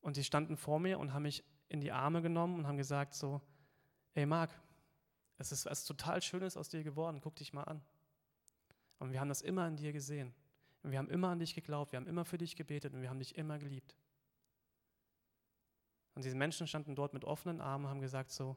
Und 0.00 0.16
die 0.16 0.24
standen 0.24 0.56
vor 0.56 0.78
mir 0.78 0.98
und 0.98 1.12
haben 1.12 1.22
mich 1.22 1.44
in 1.68 1.80
die 1.80 1.92
Arme 1.92 2.22
genommen 2.22 2.58
und 2.58 2.66
haben 2.66 2.76
gesagt 2.76 3.14
so, 3.14 3.40
ey 4.14 4.26
Marc, 4.26 4.50
es 5.38 5.50
ist 5.50 5.66
was 5.66 5.84
total 5.84 6.22
Schönes 6.22 6.56
aus 6.56 6.68
dir 6.68 6.84
geworden, 6.84 7.20
guck 7.20 7.34
dich 7.36 7.52
mal 7.52 7.64
an. 7.64 7.82
Und 8.98 9.12
wir 9.12 9.20
haben 9.20 9.28
das 9.28 9.42
immer 9.42 9.66
in 9.66 9.76
dir 9.76 9.92
gesehen. 9.92 10.34
Und 10.82 10.92
wir 10.92 10.98
haben 10.98 11.08
immer 11.08 11.28
an 11.28 11.38
dich 11.38 11.54
geglaubt, 11.54 11.92
wir 11.92 11.96
haben 11.96 12.06
immer 12.06 12.24
für 12.24 12.38
dich 12.38 12.56
gebetet 12.56 12.94
und 12.94 13.02
wir 13.02 13.08
haben 13.08 13.18
dich 13.18 13.36
immer 13.36 13.58
geliebt. 13.58 13.96
Und 16.14 16.24
diese 16.24 16.36
Menschen 16.36 16.66
standen 16.66 16.94
dort 16.94 17.14
mit 17.14 17.24
offenen 17.24 17.60
Armen 17.60 17.86
und 17.86 17.90
haben 17.90 18.00
gesagt 18.00 18.30
so, 18.30 18.56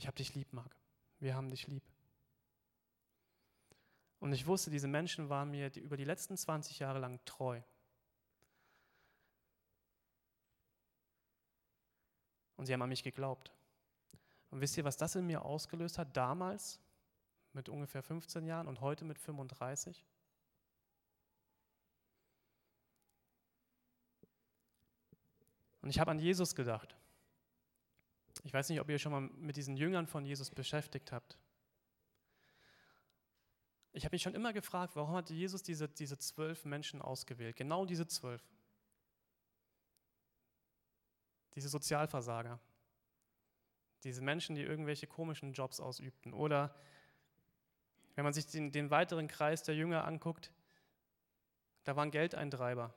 ich 0.00 0.06
habe 0.06 0.16
dich 0.16 0.34
lieb, 0.34 0.50
Marc. 0.54 0.74
Wir 1.18 1.34
haben 1.34 1.50
dich 1.50 1.66
lieb. 1.66 1.82
Und 4.18 4.32
ich 4.32 4.46
wusste, 4.46 4.70
diese 4.70 4.88
Menschen 4.88 5.28
waren 5.28 5.50
mir 5.50 5.70
über 5.76 5.98
die 5.98 6.04
letzten 6.04 6.38
20 6.38 6.78
Jahre 6.78 6.98
lang 6.98 7.22
treu. 7.26 7.60
Und 12.56 12.64
sie 12.64 12.72
haben 12.72 12.80
an 12.80 12.88
mich 12.88 13.02
geglaubt. 13.02 13.52
Und 14.50 14.62
wisst 14.62 14.78
ihr, 14.78 14.84
was 14.84 14.96
das 14.96 15.16
in 15.16 15.26
mir 15.26 15.44
ausgelöst 15.44 15.98
hat 15.98 16.16
damals 16.16 16.80
mit 17.52 17.68
ungefähr 17.68 18.02
15 18.02 18.46
Jahren 18.46 18.68
und 18.68 18.80
heute 18.80 19.04
mit 19.04 19.18
35? 19.18 20.02
Und 25.82 25.90
ich 25.90 26.00
habe 26.00 26.10
an 26.10 26.18
Jesus 26.18 26.54
gedacht. 26.54 26.96
Ich 28.42 28.52
weiß 28.52 28.68
nicht, 28.70 28.80
ob 28.80 28.88
ihr 28.88 28.98
schon 28.98 29.12
mal 29.12 29.20
mit 29.20 29.56
diesen 29.56 29.76
Jüngern 29.76 30.06
von 30.06 30.24
Jesus 30.24 30.50
beschäftigt 30.50 31.12
habt. 31.12 31.38
Ich 33.92 34.04
habe 34.04 34.14
mich 34.14 34.22
schon 34.22 34.34
immer 34.34 34.52
gefragt, 34.52 34.94
warum 34.96 35.14
hat 35.14 35.30
Jesus 35.30 35.62
diese, 35.62 35.88
diese 35.88 36.16
zwölf 36.18 36.64
Menschen 36.64 37.02
ausgewählt? 37.02 37.56
Genau 37.56 37.84
diese 37.84 38.06
zwölf. 38.06 38.42
Diese 41.54 41.68
Sozialversager. 41.68 42.60
Diese 44.04 44.22
Menschen, 44.22 44.54
die 44.54 44.62
irgendwelche 44.62 45.06
komischen 45.06 45.52
Jobs 45.52 45.80
ausübten. 45.80 46.32
Oder 46.32 46.74
wenn 48.14 48.24
man 48.24 48.32
sich 48.32 48.46
den, 48.46 48.70
den 48.70 48.90
weiteren 48.90 49.28
Kreis 49.28 49.62
der 49.64 49.74
Jünger 49.74 50.04
anguckt, 50.04 50.52
da 51.84 51.96
waren 51.96 52.10
Geldeintreiber. 52.10 52.94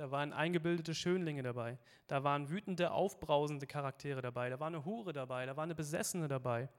Da 0.00 0.10
waren 0.10 0.32
eingebildete 0.32 0.94
Schönlinge 0.94 1.42
dabei. 1.42 1.76
Da 2.06 2.24
waren 2.24 2.48
wütende, 2.48 2.90
aufbrausende 2.90 3.66
Charaktere 3.66 4.22
dabei. 4.22 4.48
Da 4.48 4.58
war 4.58 4.68
eine 4.68 4.86
Hure 4.86 5.12
dabei. 5.12 5.44
Da 5.44 5.58
war 5.58 5.64
eine 5.64 5.74
Besessene 5.74 6.26
dabei. 6.26 6.70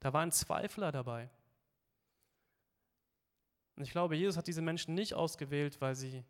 Da 0.00 0.12
waren 0.12 0.32
Zweifler 0.32 0.90
dabei. 0.90 1.30
Und 3.76 3.84
ich 3.84 3.92
glaube, 3.92 4.16
Jesus 4.16 4.36
hat 4.36 4.48
diese 4.48 4.60
Menschen 4.60 4.92
nicht 4.92 5.14
ausgewählt, 5.14 5.80
weil 5.80 5.94
sie 5.94 6.24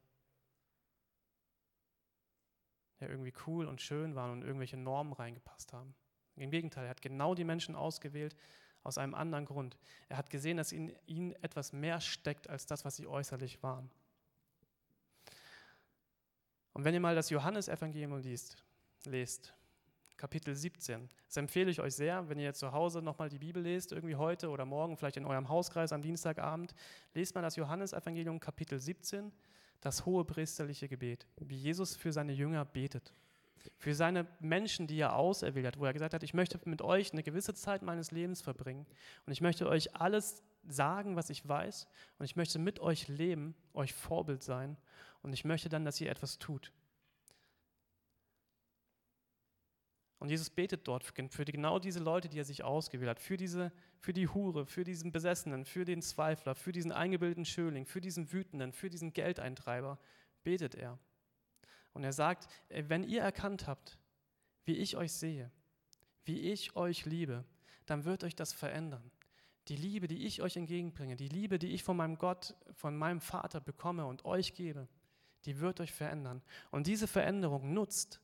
ja 3.01 3.09
irgendwie 3.09 3.33
cool 3.47 3.67
und 3.67 3.81
schön 3.81 4.15
waren 4.15 4.33
und 4.33 4.43
irgendwelche 4.43 4.77
Normen 4.77 5.15
reingepasst 5.15 5.73
haben. 5.73 5.95
Im 6.37 6.51
Gegenteil, 6.51 6.85
er 6.85 6.91
hat 6.91 7.01
genau 7.01 7.35
die 7.35 7.45
Menschen 7.45 7.75
ausgewählt 7.75 8.37
aus 8.83 8.99
einem 8.99 9.15
anderen 9.15 9.47
Grund. 9.47 9.79
Er 10.11 10.19
hat 10.19 10.29
gesehen, 10.29 10.59
dass 10.59 10.73
in 10.73 10.95
ihnen 11.07 11.33
etwas 11.43 11.73
mehr 11.73 12.03
steckt 12.03 12.51
als 12.51 12.67
das, 12.67 12.85
was 12.85 12.97
sie 12.97 13.07
äußerlich 13.07 13.63
waren. 13.63 13.91
Und 16.75 16.85
wenn 16.85 16.93
ihr 16.93 17.01
mal 17.01 17.15
das 17.15 17.31
Johannesevangelium 17.31 18.19
liest, 18.19 18.57
lest, 19.05 19.55
Kapitel 20.17 20.55
17, 20.55 21.09
das 21.27 21.37
empfehle 21.37 21.71
ich 21.71 21.81
euch 21.81 21.95
sehr, 21.95 22.29
wenn 22.29 22.39
ihr 22.39 22.53
zu 22.53 22.73
Hause 22.73 23.01
nochmal 23.01 23.29
die 23.29 23.39
Bibel 23.39 23.63
lest, 23.63 23.93
irgendwie 23.93 24.17
heute 24.17 24.49
oder 24.49 24.65
morgen, 24.65 24.97
vielleicht 24.97 25.17
in 25.17 25.25
eurem 25.25 25.49
Hauskreis 25.49 25.93
am 25.93 26.03
Dienstagabend, 26.03 26.75
lest 27.15 27.35
mal 27.37 27.43
das 27.43 27.55
Johannesevangelium 27.55 28.41
Kapitel 28.41 28.81
17, 28.81 29.33
das 29.81 30.05
hohe 30.05 30.25
priesterliche 30.25 30.89
Gebet, 30.89 31.29
wie 31.37 31.57
Jesus 31.57 31.95
für 31.95 32.13
seine 32.13 32.33
Jünger 32.33 32.65
betet. 32.65 33.15
Für 33.79 33.95
seine 33.95 34.27
Menschen, 34.41 34.89
die 34.89 34.99
er 34.99 35.15
auserwählt 35.15 35.67
hat, 35.67 35.79
wo 35.79 35.85
er 35.85 35.93
gesagt 35.93 36.13
hat, 36.13 36.23
ich 36.25 36.35
möchte 36.35 36.61
mit 36.65 36.83
euch 36.83 37.13
eine 37.13 37.23
gewisse 37.23 37.55
Zeit 37.55 37.83
meines 37.83 38.11
Lebens 38.11 38.43
verbringen 38.43 38.87
und 39.27 39.33
ich 39.33 39.41
möchte 39.41 39.69
euch 39.69 39.95
alles 39.97 40.43
sagen, 40.67 41.17
was 41.17 41.31
ich 41.31 41.47
weiß 41.49 41.87
und 42.19 42.25
ich 42.25 42.37
möchte 42.37 42.59
mit 42.59 42.81
euch 42.81 43.09
leben, 43.09 43.55
euch 43.75 43.95
Vorbild 43.95 44.43
sein 44.43 44.77
und 45.25 45.33
ich 45.33 45.45
möchte 45.45 45.71
dann, 45.71 45.87
dass 45.87 46.01
ihr 46.03 46.11
etwas 46.11 46.39
tut. 46.39 46.71
Und 50.19 50.29
Jesus 50.29 50.51
betet 50.51 50.87
dort 50.87 51.03
für 51.03 51.45
genau 51.45 51.79
diese 51.79 51.99
Leute, 51.99 52.29
die 52.29 52.39
er 52.39 52.45
sich 52.45 52.63
ausgewählt 52.63 53.09
hat, 53.09 53.21
für, 53.21 53.39
diese, 53.39 53.73
für 53.99 54.13
die 54.13 54.29
Hure, 54.29 54.67
für 54.67 54.85
diesen 54.85 55.13
Besessenen, 55.13 55.65
für 55.65 55.87
den 55.87 56.03
Zweifler, 56.03 56.55
für 56.55 56.73
diesen 56.73 56.93
eingebildeten 56.93 57.47
Schöling, 57.47 57.87
für 57.87 58.03
diesen 58.03 58.33
Wütenden, 58.33 58.73
für 58.73 58.91
diesen 58.91 59.15
Geldeintreiber, 59.15 59.99
betet 60.43 60.75
er. 60.75 60.99
Und 61.95 62.05
er 62.05 62.13
sagt, 62.13 62.49
wenn 62.69 63.03
ihr 63.03 63.23
erkannt 63.23 63.67
habt, 63.67 63.99
wie 64.67 64.77
ich 64.77 64.97
euch 64.97 65.13
sehe, 65.13 65.51
wie 66.25 66.53
ich 66.53 66.77
euch 66.77 67.07
liebe, 67.07 67.45
dann 67.87 68.05
wird 68.05 68.25
euch 68.25 68.37
das 68.37 68.53
verändern. 68.53 69.11
Die 69.69 69.77
Liebe, 69.77 70.07
die 70.07 70.27
ich 70.27 70.43
euch 70.43 70.57
entgegenbringe, 70.57 71.17
die 71.17 71.29
Liebe, 71.29 71.59
die 71.59 71.73
ich 71.73 71.83
von 71.83 71.97
meinem 71.97 72.19
Gott, 72.19 72.55
von 72.75 72.95
meinem 72.95 73.21
Vater 73.21 73.61
bekomme 73.61 74.05
und 74.05 74.27
euch 74.27 74.53
gebe, 74.53 74.87
die 75.45 75.61
wird 75.61 75.81
euch 75.81 75.93
verändern. 75.93 76.43
Und 76.71 76.87
diese 76.87 77.07
Veränderung 77.07 77.73
nutzt, 77.73 78.21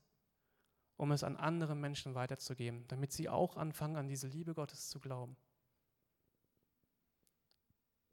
um 0.97 1.13
es 1.13 1.23
an 1.23 1.37
andere 1.37 1.75
Menschen 1.75 2.15
weiterzugeben, 2.15 2.87
damit 2.89 3.13
sie 3.13 3.29
auch 3.29 3.57
anfangen, 3.57 3.97
an 3.97 4.09
diese 4.09 4.27
Liebe 4.27 4.55
Gottes 4.55 4.89
zu 4.89 5.01
glauben. 5.01 5.37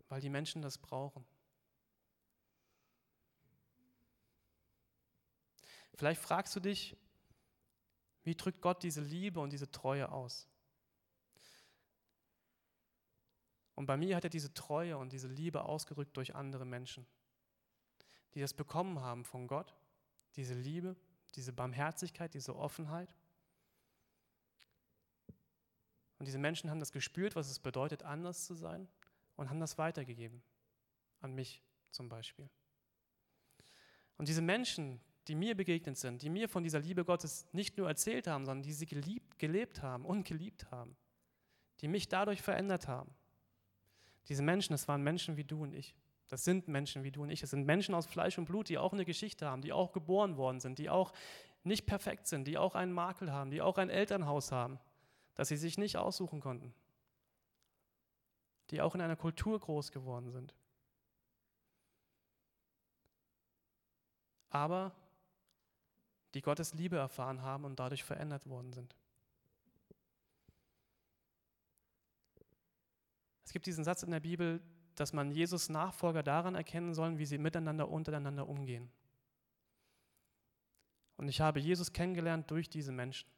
Weil 0.10 0.22
die 0.22 0.30
Menschen 0.30 0.62
das 0.62 0.78
brauchen. 0.78 1.26
Vielleicht 5.96 6.22
fragst 6.22 6.56
du 6.56 6.60
dich, 6.60 6.96
wie 8.24 8.36
drückt 8.36 8.62
Gott 8.62 8.84
diese 8.84 9.02
Liebe 9.02 9.40
und 9.40 9.52
diese 9.52 9.70
Treue 9.72 10.12
aus? 10.12 10.48
Und 13.76 13.86
bei 13.86 13.98
mir 13.98 14.16
hat 14.16 14.24
er 14.24 14.30
diese 14.30 14.54
Treue 14.54 14.98
und 14.98 15.12
diese 15.12 15.28
Liebe 15.28 15.64
ausgedrückt 15.64 16.16
durch 16.16 16.36
andere 16.36 16.66
Menschen 16.66 17.06
die 18.38 18.41
das 18.41 18.53
bekommen 18.53 19.00
haben 19.00 19.25
von 19.25 19.48
Gott, 19.48 19.74
diese 20.36 20.53
Liebe, 20.53 20.96
diese 21.34 21.51
Barmherzigkeit, 21.51 22.36
diese 22.36 22.56
Offenheit. 22.56 23.15
Und 26.20 26.27
diese 26.27 26.38
Menschen 26.38 26.70
haben 26.70 26.79
das 26.79 26.91
gespürt, 26.91 27.36
was 27.36 27.50
es 27.50 27.58
bedeutet, 27.58 28.03
anders 28.03 28.46
zu 28.46 28.53
sein 28.53 28.88
und 29.38 29.50
haben 29.50 29.60
das 29.60 29.79
weitergegeben. 29.79 30.44
An 31.20 31.34
mich 31.34 31.63
zum 31.89 32.10
Beispiel. 32.10 32.48
Und 34.17 34.27
diese 34.27 34.44
Menschen, 34.44 35.01
die 35.27 35.34
mir 35.34 35.58
begegnet 35.58 35.98
sind, 35.98 36.22
die 36.22 36.29
mir 36.29 36.48
von 36.48 36.62
dieser 36.62 36.79
Liebe 36.79 37.06
Gottes 37.06 37.48
nicht 37.53 37.75
nur 37.79 37.88
erzählt 37.88 38.27
haben, 38.27 38.46
sondern 38.46 38.62
die 38.62 38.74
sie 38.74 38.86
geliebt, 38.86 39.39
gelebt 39.39 39.82
haben 39.82 40.06
und 40.06 40.27
geliebt 40.27 40.70
haben, 40.70 40.96
die 41.82 41.88
mich 41.88 42.08
dadurch 42.08 42.44
verändert 42.44 42.88
haben. 42.88 43.15
Diese 44.29 44.44
Menschen, 44.44 44.74
das 44.74 44.88
waren 44.88 45.01
Menschen 45.01 45.38
wie 45.38 45.44
du 45.44 45.63
und 45.63 45.74
ich. 45.74 45.96
Das 46.27 46.43
sind 46.43 46.67
Menschen 46.67 47.03
wie 47.03 47.12
du 47.12 47.24
und 47.24 47.29
ich. 47.29 47.41
Es 47.41 47.51
sind 47.51 47.65
Menschen 47.65 47.96
aus 47.96 48.05
Fleisch 48.05 48.38
und 48.38 48.46
Blut, 48.46 48.69
die 48.69 48.77
auch 48.77 48.93
eine 48.93 49.05
Geschichte 49.05 49.48
haben, 49.48 49.62
die 49.62 49.72
auch 49.72 49.93
geboren 49.93 50.38
worden 50.38 50.60
sind, 50.60 50.77
die 50.77 50.89
auch 50.89 51.13
nicht 51.63 51.86
perfekt 51.86 52.27
sind, 52.27 52.46
die 52.48 52.57
auch 52.57 52.75
einen 52.75 52.93
Makel 52.93 53.31
haben, 53.31 53.51
die 53.51 53.62
auch 53.62 53.77
ein 53.77 53.89
Elternhaus 53.89 54.51
haben, 54.51 54.79
das 55.36 55.48
sie 55.48 55.57
sich 55.57 55.77
nicht 55.77 55.98
aussuchen 55.98 56.41
konnten, 56.41 56.74
die 58.72 58.81
auch 58.81 58.96
in 58.96 59.01
einer 59.01 59.15
Kultur 59.15 59.60
groß 59.60 59.91
geworden 59.91 60.31
sind. 60.31 60.53
Aber 64.50 64.96
die 66.34 66.41
Gottes 66.41 66.74
Liebe 66.74 66.98
erfahren 66.98 67.41
haben 67.41 67.65
und 67.65 67.79
dadurch 67.79 68.03
verändert 68.03 68.48
worden 68.48 68.74
sind. 68.74 68.96
Es 73.46 73.53
gibt 73.53 73.65
diesen 73.65 73.84
Satz 73.84 74.03
in 74.03 74.12
der 74.12 74.19
Bibel, 74.19 74.62
dass 74.98 75.13
man 75.13 75.32
Jesus 75.32 75.70
Nachfolger 75.70 76.24
daran 76.24 76.56
erkennen 76.56 76.94
soll, 76.94 77.20
wie 77.20 77.25
sie 77.25 77.38
miteinander, 77.38 77.88
untereinander 77.88 78.50
umgehen. 78.50 78.89
Und 81.18 81.30
ich 81.30 81.39
habe 81.39 81.60
Jesus 81.60 81.94
kennengelernt 81.94 82.50
durch 82.50 82.68
diese 82.68 82.92
Menschen, 82.92 83.30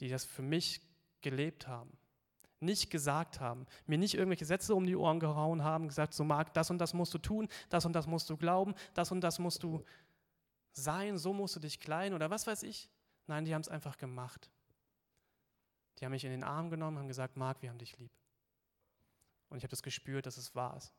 die 0.00 0.08
das 0.08 0.24
für 0.24 0.42
mich 0.42 0.82
gelebt 1.22 1.66
haben. 1.66 1.96
nicht 2.60 2.90
gesagt 2.90 3.40
haben, 3.40 3.66
mir 3.86 3.98
nicht 3.98 4.14
irgendwelche 4.14 4.46
Sätze 4.46 4.74
um 4.74 4.86
die 4.86 4.96
Ohren 4.96 5.20
gehauen 5.20 5.62
haben, 5.62 5.88
gesagt, 5.88 6.14
so 6.14 6.24
Marc, 6.24 6.54
das 6.54 6.70
und 6.70 6.78
das 6.78 6.94
musst 6.94 7.12
du 7.12 7.18
tun, 7.18 7.48
das 7.68 7.84
und 7.84 7.92
das 7.92 8.06
musst 8.06 8.30
du 8.30 8.38
glauben, 8.38 8.74
das 8.94 9.12
und 9.12 9.20
das 9.20 9.38
musst 9.38 9.62
du 9.62 9.84
sein, 10.72 11.18
so 11.18 11.34
musst 11.34 11.56
du 11.56 11.60
dich 11.60 11.78
kleiden 11.78 12.14
oder 12.14 12.30
was 12.30 12.46
weiß 12.46 12.62
ich. 12.62 12.88
Nein, 13.26 13.44
die 13.44 13.54
haben 13.54 13.60
es 13.60 13.68
einfach 13.68 13.98
gemacht. 13.98 14.50
Die 15.98 16.06
haben 16.06 16.12
mich 16.12 16.24
in 16.24 16.30
den 16.30 16.42
Arm 16.42 16.70
genommen, 16.70 16.98
haben 16.98 17.08
gesagt, 17.08 17.36
Marc, 17.36 17.60
wir 17.60 17.68
haben 17.68 17.78
dich 17.78 17.98
lieb. 17.98 18.12
Und 19.48 19.58
ich 19.58 19.64
habe 19.64 19.70
das 19.70 19.82
gespürt, 19.82 20.26
dass 20.26 20.36
es 20.36 20.54
wahr 20.54 20.76
ist. 20.76 20.92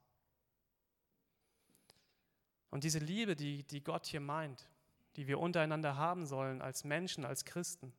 Und 2.69 2.83
diese 2.83 2.99
Liebe, 2.99 3.35
die, 3.35 3.63
die 3.63 3.83
Gott 3.83 4.05
hier 4.05 4.19
meint, 4.19 4.69
die 5.15 5.27
wir 5.27 5.39
untereinander 5.39 5.95
haben 5.95 6.25
sollen 6.25 6.61
als 6.61 6.83
Menschen, 6.83 7.25
als 7.25 7.45
Christen, 7.45 7.93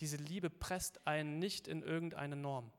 diese 0.00 0.16
Liebe 0.16 0.48
presst 0.48 1.06
einen 1.06 1.38
nicht 1.38 1.68
in 1.68 1.82
irgendeine 1.82 2.34
Norm, 2.34 2.72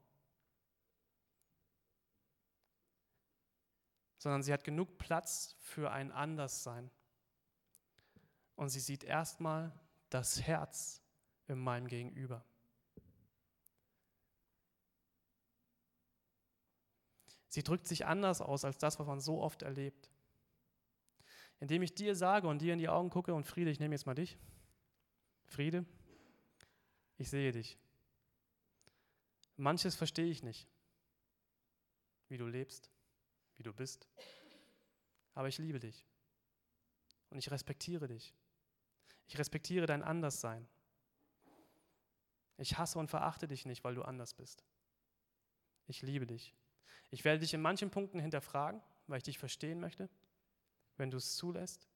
sondern 4.17 4.43
sie 4.43 4.53
hat 4.53 4.63
genug 4.63 4.98
Platz 4.98 5.55
für 5.60 5.91
ein 5.91 6.12
Anderssein. 6.12 6.91
Und 8.55 8.69
sie 8.69 8.79
sieht 8.79 9.03
erstmal 9.03 9.71
das 10.10 10.41
Herz 10.41 11.01
in 11.48 11.57
meinem 11.60 11.88
Gegenüber. 11.88 12.45
Sie 17.51 17.63
drückt 17.63 17.86
sich 17.86 18.05
anders 18.05 18.39
aus 18.39 18.63
als 18.63 18.77
das, 18.77 18.98
was 18.98 19.05
man 19.05 19.20
so 19.20 19.41
oft 19.41 19.62
erlebt. 19.62 20.10
Indem 21.60 21.81
ich 21.81 21.93
dir 21.93 22.15
sage 22.15 22.48
und 22.48 22.60
dir 22.60 22.72
in 22.72 22.79
die 22.79 22.88
Augen 22.88 23.10
gucke 23.10 23.34
und 23.34 23.46
Friede, 23.46 23.70
ich 23.70 23.79
nehme 23.81 23.93
jetzt 23.93 24.05
mal 24.05 24.15
dich. 24.15 24.38
Friede, 25.48 25.86
ich 27.17 27.29
sehe 27.29 27.51
dich. 27.51 27.77
Manches 29.58 29.96
verstehe 29.96 30.31
ich 30.31 30.43
nicht, 30.43 30.65
wie 32.29 32.38
du 32.38 32.48
lebst, 32.48 32.89
wie 33.58 33.63
du 33.63 33.74
bist. 33.74 34.08
Aber 35.34 35.50
ich 35.50 35.58
liebe 35.58 35.81
dich. 35.81 36.08
Und 37.31 37.38
ich 37.38 37.51
respektiere 37.51 38.08
dich. 38.08 38.34
Ich 39.27 39.38
respektiere 39.38 39.88
dein 39.88 40.03
Anderssein. 40.03 40.70
Ich 42.55 42.77
hasse 42.77 42.98
und 42.98 43.10
verachte 43.10 43.50
dich 43.50 43.65
nicht, 43.65 43.84
weil 43.84 43.96
du 43.96 44.03
anders 44.03 44.36
bist. 44.36 44.63
Ich 45.88 46.01
liebe 46.01 46.25
dich. 46.25 46.55
Ich 47.10 47.25
werde 47.25 47.39
dich 47.39 47.53
in 47.53 47.62
manchen 47.62 47.89
Punkten 47.89 48.19
hinterfragen, 48.19 48.81
weil 49.07 49.17
ich 49.17 49.24
dich 49.24 49.38
verstehen 49.38 49.79
möchte, 49.79 50.10
wenn 50.98 51.12
du 51.12 51.17
es 51.17 51.36
zulässt. 51.36 51.88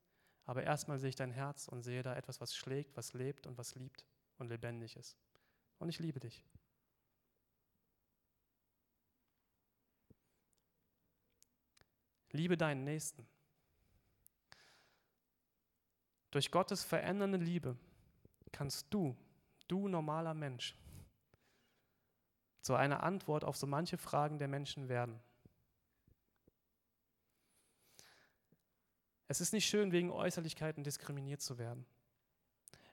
Aber 0.45 0.63
erstmal 0.63 0.99
sehe 0.99 1.09
ich 1.09 1.15
dein 1.15 1.31
Herz 1.31 1.67
und 1.67 1.81
sehe 1.81 2.03
da 2.03 2.15
etwas, 2.15 2.41
was 2.41 2.55
schlägt, 2.55 2.95
was 2.97 3.13
lebt 3.13 3.47
und 3.47 3.57
was 3.57 3.75
liebt 3.75 4.05
und 4.37 4.49
lebendig 4.49 4.95
ist. 4.95 5.17
Und 5.79 5.89
ich 5.89 5.99
liebe 5.99 6.19
dich. 6.19 6.43
Liebe 12.31 12.57
deinen 12.57 12.83
Nächsten. 12.83 13.25
Durch 16.31 16.51
Gottes 16.51 16.83
verändernde 16.83 17.37
Liebe 17.37 17.77
kannst 18.51 18.93
du, 18.93 19.15
du 19.69 19.87
normaler 19.87 20.33
Mensch, 20.33 20.75
zu 22.65 22.73
einer 22.73 23.03
Antwort 23.03 23.43
auf 23.43 23.55
so 23.55 23.67
manche 23.67 23.95
Fragen 23.95 24.39
der 24.39 24.47
Menschen 24.47 24.89
werden. 24.89 25.19
Es 29.27 29.39
ist 29.39 29.53
nicht 29.53 29.67
schön, 29.67 29.91
wegen 29.91 30.09
Äußerlichkeiten 30.09 30.83
diskriminiert 30.83 31.41
zu 31.41 31.59
werden. 31.59 31.85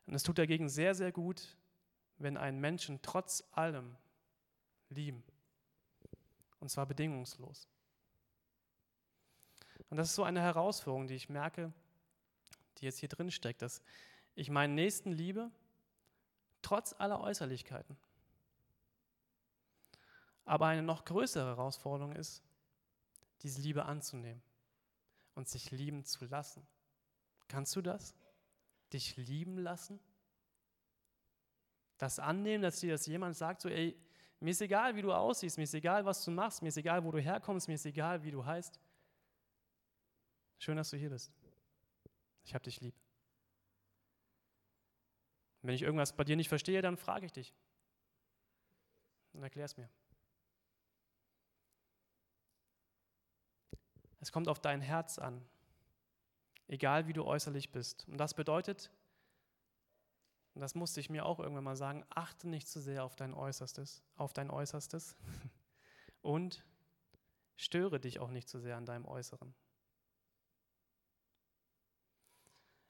Und 0.05 0.15
es 0.15 0.25
tut 0.25 0.37
dagegen 0.37 0.69
sehr, 0.69 0.95
sehr 0.95 1.11
gut, 1.11 1.57
wenn 2.19 2.37
einen 2.37 2.61
Menschen 2.61 3.01
trotz 3.01 3.45
allem 3.53 3.97
lieben. 4.91 5.25
Und 6.61 6.69
zwar 6.69 6.85
bedingungslos. 6.85 7.67
Und 9.89 9.97
das 9.97 10.11
ist 10.11 10.17
so 10.17 10.25
eine 10.25 10.43
Herausforderung, 10.43 11.07
die 11.07 11.15
ich 11.15 11.31
merke, 11.31 11.73
die 12.77 12.85
jetzt 12.85 12.99
hier 12.99 13.09
drin 13.09 13.31
steckt, 13.31 13.63
dass 13.63 13.81
ich 14.35 14.51
meinen 14.51 14.75
Nächsten 14.75 15.13
liebe, 15.13 15.51
trotz 16.61 16.95
aller 16.99 17.23
Äußerlichkeiten. 17.23 17.97
Aber 20.45 20.67
eine 20.67 20.83
noch 20.83 21.05
größere 21.05 21.47
Herausforderung 21.47 22.13
ist, 22.13 22.43
diese 23.43 23.61
Liebe 23.61 23.85
anzunehmen 23.85 24.43
und 25.35 25.49
sich 25.49 25.71
lieben 25.71 26.05
zu 26.05 26.25
lassen. 26.25 26.67
Kannst 27.49 27.75
du 27.77 27.83
das? 27.83 28.15
Dich 28.93 29.17
lieben 29.17 29.59
lassen? 29.59 30.01
Das 31.99 32.19
annehmen, 32.19 32.63
dass 32.63 32.81
dir 32.81 32.93
das 32.93 33.07
jemand 33.07 33.37
sagt, 33.37 33.61
so, 33.61 33.69
ey, 33.69 33.97
mir 34.41 34.51
ist 34.51 34.61
egal, 34.61 34.97
wie 34.97 35.03
du 35.03 35.13
aussiehst, 35.13 35.57
mir 35.57 35.65
ist 35.65 35.75
egal, 35.75 36.05
was 36.05 36.25
du 36.25 36.33
machst, 36.33 36.63
mir 36.63 36.69
ist 36.69 36.77
egal, 36.77 37.05
wo 37.05 37.13
du 37.13 37.21
herkommst, 37.21 37.69
mir 37.69 37.75
ist 37.75 37.87
egal, 37.87 38.25
wie 38.25 38.33
du 38.33 38.45
heißt. 38.45 38.81
Schön, 40.59 40.77
dass 40.77 40.91
du 40.91 40.97
hier 40.97 41.11
bist. 41.11 41.33
Ich 42.45 42.55
habe 42.55 42.65
dich 42.65 42.81
lieb. 42.81 42.95
Wenn 45.63 45.75
ich 45.75 45.83
irgendwas 45.83 46.13
bei 46.13 46.25
dir 46.25 46.37
nicht 46.37 46.49
verstehe, 46.49 46.83
dann 46.83 46.97
frage 46.97 47.27
ich 47.27 47.33
dich. 47.33 47.55
Und 49.33 49.43
erklär 49.45 49.65
es 49.65 49.77
mir. 49.77 49.89
Es 54.23 54.31
kommt 54.31 54.47
auf 54.47 54.61
dein 54.61 54.81
Herz 54.81 55.19
an, 55.19 55.45
egal 56.69 57.09
wie 57.09 57.13
du 57.13 57.25
äußerlich 57.25 57.73
bist. 57.73 58.07
Und 58.07 58.19
das 58.19 58.35
bedeutet, 58.35 58.89
und 60.55 60.61
das 60.61 60.77
musste 60.77 61.01
ich 61.01 61.11
mir 61.11 61.27
auch 61.27 61.41
irgendwann 61.41 61.65
mal 61.65 61.75
sagen, 61.75 62.07
achte 62.09 62.49
nicht 62.49 62.69
zu 62.69 62.81
sehr 62.81 63.03
auf 63.03 63.17
dein 63.17 63.35
Äußerstes, 63.35 64.01
auf 64.15 64.33
dein 64.33 64.49
Äußerstes 64.49 65.17
und 66.23 66.65
störe 67.57 67.99
dich 67.99 68.21
auch 68.21 68.31
nicht 68.31 68.49
zu 68.49 68.61
sehr 68.61 68.77
an 68.77 68.87
deinem 68.87 69.07
Äußeren. 69.07 69.53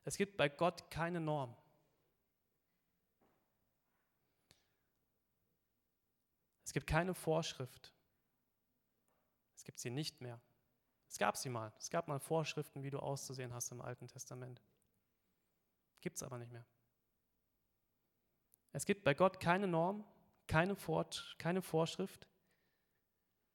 Es 0.04 0.18
gibt 0.18 0.36
bei 0.36 0.50
Gott 0.50 0.90
keine 0.90 1.20
Norm. 1.20 1.56
Es 6.66 6.74
gibt 6.74 6.86
keine 6.86 7.14
Vorschrift. 7.14 7.90
Es 9.56 9.64
gibt 9.64 9.78
sie 9.78 9.90
nicht 9.90 10.20
mehr. 10.20 10.38
Es 11.12 11.18
gab 11.18 11.36
sie 11.36 11.50
mal. 11.50 11.70
Es 11.78 11.90
gab 11.90 12.08
mal 12.08 12.18
Vorschriften, 12.18 12.82
wie 12.82 12.88
du 12.88 12.98
auszusehen 12.98 13.52
hast 13.52 13.70
im 13.70 13.82
Alten 13.82 14.08
Testament. 14.08 14.62
Gibt 16.00 16.16
es 16.16 16.22
aber 16.22 16.38
nicht 16.38 16.50
mehr. 16.50 16.64
Es 18.72 18.86
gibt 18.86 19.04
bei 19.04 19.12
Gott 19.12 19.38
keine 19.38 19.66
Norm, 19.66 20.06
keine, 20.46 20.74
Fort, 20.74 21.36
keine 21.36 21.60
Vorschrift. 21.60 22.26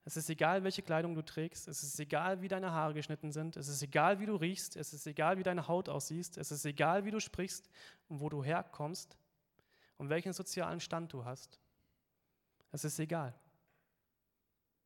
Es 0.05 0.17
ist 0.17 0.29
egal, 0.29 0.63
welche 0.63 0.83
Kleidung 0.83 1.15
du 1.15 1.23
trägst. 1.23 1.67
Es 1.67 1.81
ist 1.81 1.99
egal, 1.99 2.43
wie 2.43 2.47
deine 2.47 2.73
Haare 2.73 2.93
geschnitten 2.93 3.31
sind. 3.31 3.57
Es 3.57 3.67
ist 3.69 3.81
egal, 3.81 4.19
wie 4.19 4.27
du 4.27 4.35
riechst. 4.35 4.75
Es 4.75 4.93
ist 4.93 5.07
egal, 5.07 5.39
wie 5.39 5.43
deine 5.43 5.67
Haut 5.67 5.89
aussieht. 5.89 6.37
Es 6.37 6.51
ist 6.51 6.63
egal, 6.63 7.05
wie 7.05 7.11
du 7.11 7.19
sprichst 7.19 7.67
und 8.07 8.19
wo 8.19 8.29
du 8.29 8.43
herkommst 8.43 9.17
und 9.97 10.09
welchen 10.09 10.31
sozialen 10.31 10.79
Stand 10.79 11.11
du 11.11 11.25
hast. 11.25 11.59
Es 12.71 12.85
ist 12.85 12.99
egal. 12.99 13.33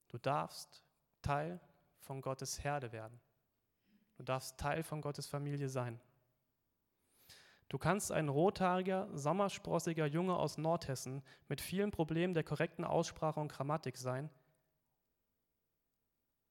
Du 0.07 0.17
darfst 0.17 0.85
Teil 1.21 1.59
von 2.01 2.21
Gottes 2.21 2.63
Herde 2.63 2.91
werden. 2.91 3.19
Du 4.17 4.23
darfst 4.23 4.59
Teil 4.59 4.83
von 4.83 5.01
Gottes 5.01 5.27
Familie 5.27 5.69
sein. 5.69 5.99
Du 7.69 7.77
kannst 7.77 8.11
ein 8.11 8.27
rothaariger, 8.27 9.07
sommersprossiger 9.17 10.05
Junge 10.05 10.35
aus 10.35 10.57
Nordhessen 10.57 11.23
mit 11.47 11.61
vielen 11.61 11.91
Problemen 11.91 12.33
der 12.33 12.43
korrekten 12.43 12.83
Aussprache 12.83 13.39
und 13.39 13.47
Grammatik 13.47 13.97
sein. 13.97 14.29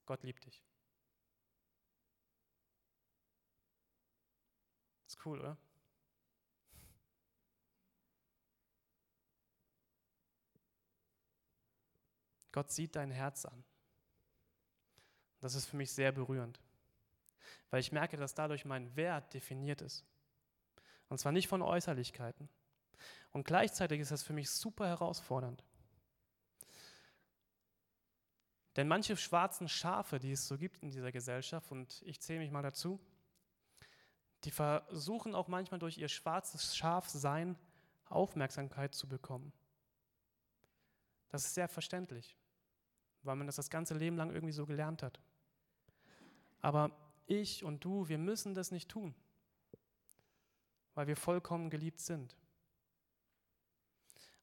Gott 0.06 0.22
liebt 0.22 0.46
dich. 0.46 0.64
Ist 5.06 5.24
cool, 5.26 5.40
oder? 5.40 5.58
Gott 12.52 12.70
sieht 12.70 12.96
dein 12.96 13.10
Herz 13.10 13.44
an. 13.44 13.64
Das 15.40 15.54
ist 15.54 15.66
für 15.66 15.76
mich 15.76 15.92
sehr 15.92 16.12
berührend, 16.12 16.60
weil 17.70 17.80
ich 17.80 17.92
merke, 17.92 18.16
dass 18.16 18.34
dadurch 18.34 18.64
mein 18.64 18.94
Wert 18.96 19.32
definiert 19.32 19.80
ist. 19.80 20.04
Und 21.08 21.18
zwar 21.18 21.32
nicht 21.32 21.48
von 21.48 21.62
Äußerlichkeiten. 21.62 22.48
Und 23.32 23.44
gleichzeitig 23.44 24.00
ist 24.00 24.10
das 24.10 24.22
für 24.22 24.32
mich 24.32 24.50
super 24.50 24.86
herausfordernd. 24.86 25.64
Denn 28.76 28.86
manche 28.86 29.16
schwarzen 29.16 29.68
Schafe, 29.68 30.18
die 30.18 30.32
es 30.32 30.46
so 30.46 30.56
gibt 30.56 30.82
in 30.82 30.90
dieser 30.90 31.12
Gesellschaft, 31.12 31.72
und 31.72 32.02
ich 32.02 32.20
zähle 32.20 32.38
mich 32.38 32.50
mal 32.50 32.62
dazu, 32.62 33.00
die 34.44 34.50
versuchen 34.50 35.34
auch 35.34 35.48
manchmal 35.48 35.80
durch 35.80 35.98
ihr 35.98 36.08
schwarzes 36.08 36.76
Schafsein 36.76 37.58
Aufmerksamkeit 38.06 38.94
zu 38.94 39.08
bekommen. 39.08 39.52
Das 41.28 41.44
ist 41.44 41.54
sehr 41.54 41.68
verständlich, 41.68 42.36
weil 43.22 43.36
man 43.36 43.46
das 43.46 43.56
das 43.56 43.70
ganze 43.70 43.94
Leben 43.94 44.16
lang 44.16 44.32
irgendwie 44.32 44.52
so 44.52 44.66
gelernt 44.66 45.02
hat. 45.02 45.20
Aber 46.60 46.90
ich 47.26 47.64
und 47.64 47.84
du, 47.84 48.08
wir 48.08 48.18
müssen 48.18 48.54
das 48.54 48.70
nicht 48.70 48.88
tun 48.88 49.14
weil 50.94 51.06
wir 51.06 51.16
vollkommen 51.16 51.70
geliebt 51.70 52.00
sind. 52.00 52.36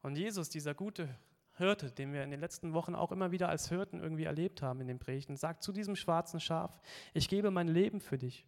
Und 0.02 0.16
Jesus, 0.16 0.50
dieser 0.50 0.74
gute 0.74 1.08
Hirte, 1.56 1.92
den 1.92 2.14
wir 2.14 2.24
in 2.24 2.32
den 2.32 2.40
letzten 2.40 2.74
Wochen 2.74 2.96
auch 2.96 3.12
immer 3.12 3.32
wieder 3.32 3.50
als 3.50 3.70
Hirten 3.70 4.00
irgendwie 4.00 4.24
erlebt 4.24 4.62
haben 4.62 4.82
in 4.82 4.88
den 4.88 5.00
Predigten, 5.00 5.36
sagt 5.36 5.64
zu 5.64 5.72
diesem 5.72 5.96
schwarzen 5.96 6.40
Schaf, 6.40 6.80
ich 7.14 7.30
gebe 7.30 7.52
mein 7.52 7.68
Leben 7.68 8.00
für 8.00 8.18
dich. 8.18 8.46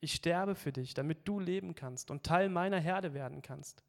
Ich 0.00 0.14
sterbe 0.14 0.54
für 0.54 0.72
dich, 0.72 0.94
damit 0.94 1.26
du 1.26 1.40
leben 1.40 1.74
kannst 1.74 2.10
und 2.10 2.24
Teil 2.24 2.48
meiner 2.48 2.78
Herde 2.78 3.14
werden 3.14 3.40
kannst. 3.42 3.82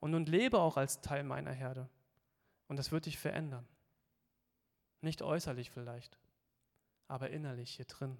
Und 0.00 0.10
nun 0.10 0.26
lebe 0.26 0.58
auch 0.58 0.76
als 0.76 1.00
Teil 1.00 1.22
meiner 1.24 1.52
Herde. 1.52 1.88
Und 2.68 2.78
das 2.78 2.92
wird 2.92 3.06
dich 3.06 3.18
verändern. 3.18 3.66
Nicht 5.00 5.22
äußerlich 5.22 5.70
vielleicht, 5.70 6.18
aber 7.08 7.30
innerlich 7.30 7.76
hier 7.76 7.86
drin. 7.86 8.18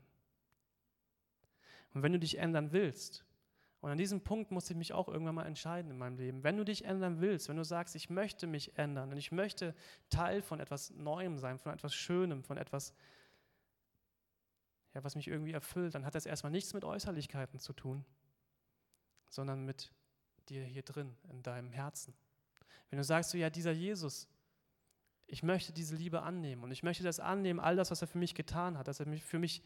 Und 1.94 2.02
wenn 2.02 2.12
du 2.12 2.18
dich 2.18 2.38
ändern 2.38 2.72
willst, 2.72 3.24
und 3.82 3.90
an 3.90 3.98
diesem 3.98 4.20
Punkt 4.20 4.52
musste 4.52 4.72
ich 4.72 4.76
mich 4.76 4.92
auch 4.92 5.08
irgendwann 5.08 5.34
mal 5.34 5.44
entscheiden 5.44 5.90
in 5.90 5.98
meinem 5.98 6.16
Leben. 6.16 6.44
Wenn 6.44 6.56
du 6.56 6.64
dich 6.64 6.84
ändern 6.84 7.20
willst, 7.20 7.48
wenn 7.48 7.56
du 7.56 7.64
sagst, 7.64 7.96
ich 7.96 8.10
möchte 8.10 8.46
mich 8.46 8.78
ändern 8.78 9.10
und 9.10 9.16
ich 9.16 9.32
möchte 9.32 9.74
Teil 10.08 10.40
von 10.40 10.60
etwas 10.60 10.90
Neuem 10.90 11.36
sein, 11.36 11.58
von 11.58 11.72
etwas 11.72 11.92
Schönem, 11.92 12.44
von 12.44 12.58
etwas, 12.58 12.94
ja, 14.94 15.02
was 15.02 15.16
mich 15.16 15.26
irgendwie 15.26 15.50
erfüllt, 15.50 15.96
dann 15.96 16.06
hat 16.06 16.14
das 16.14 16.26
erstmal 16.26 16.52
nichts 16.52 16.74
mit 16.74 16.84
Äußerlichkeiten 16.84 17.58
zu 17.58 17.72
tun, 17.72 18.04
sondern 19.28 19.64
mit 19.64 19.90
dir 20.48 20.62
hier 20.62 20.82
drin, 20.82 21.16
in 21.28 21.42
deinem 21.42 21.72
Herzen. 21.72 22.14
Wenn 22.88 22.98
du 22.98 23.04
sagst, 23.04 23.30
so, 23.30 23.38
ja, 23.38 23.50
dieser 23.50 23.72
Jesus, 23.72 24.28
ich 25.26 25.42
möchte 25.42 25.72
diese 25.72 25.96
Liebe 25.96 26.22
annehmen 26.22 26.62
und 26.62 26.70
ich 26.70 26.84
möchte 26.84 27.02
das 27.02 27.18
annehmen, 27.18 27.58
all 27.58 27.74
das, 27.74 27.90
was 27.90 28.00
er 28.00 28.06
für 28.06 28.18
mich 28.18 28.36
getan 28.36 28.78
hat, 28.78 28.86
dass 28.86 29.00
er 29.00 29.06
für 29.18 29.40
mich 29.40 29.60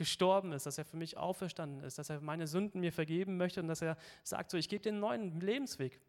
gestorben 0.00 0.52
ist, 0.52 0.64
dass 0.64 0.78
er 0.78 0.86
für 0.86 0.96
mich 0.96 1.18
auferstanden 1.18 1.84
ist, 1.84 1.98
dass 1.98 2.08
er 2.08 2.22
meine 2.22 2.46
Sünden 2.46 2.80
mir 2.80 2.90
vergeben 2.90 3.36
möchte 3.36 3.60
und 3.60 3.68
dass 3.68 3.82
er 3.82 3.98
sagt, 4.22 4.50
so, 4.50 4.56
ich 4.56 4.70
gebe 4.70 4.82
dir 4.82 4.92
einen 4.92 5.00
neuen 5.00 5.38
Lebensweg, 5.42 6.00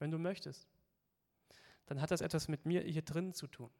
wenn 0.00 0.10
du 0.10 0.18
möchtest. 0.18 0.66
Dann 1.86 2.00
hat 2.00 2.10
das 2.10 2.22
etwas 2.22 2.48
mit 2.48 2.66
mir 2.66 2.80
hier 2.80 3.02
drin 3.02 3.32
zu 3.32 3.46
tun. 3.46 3.70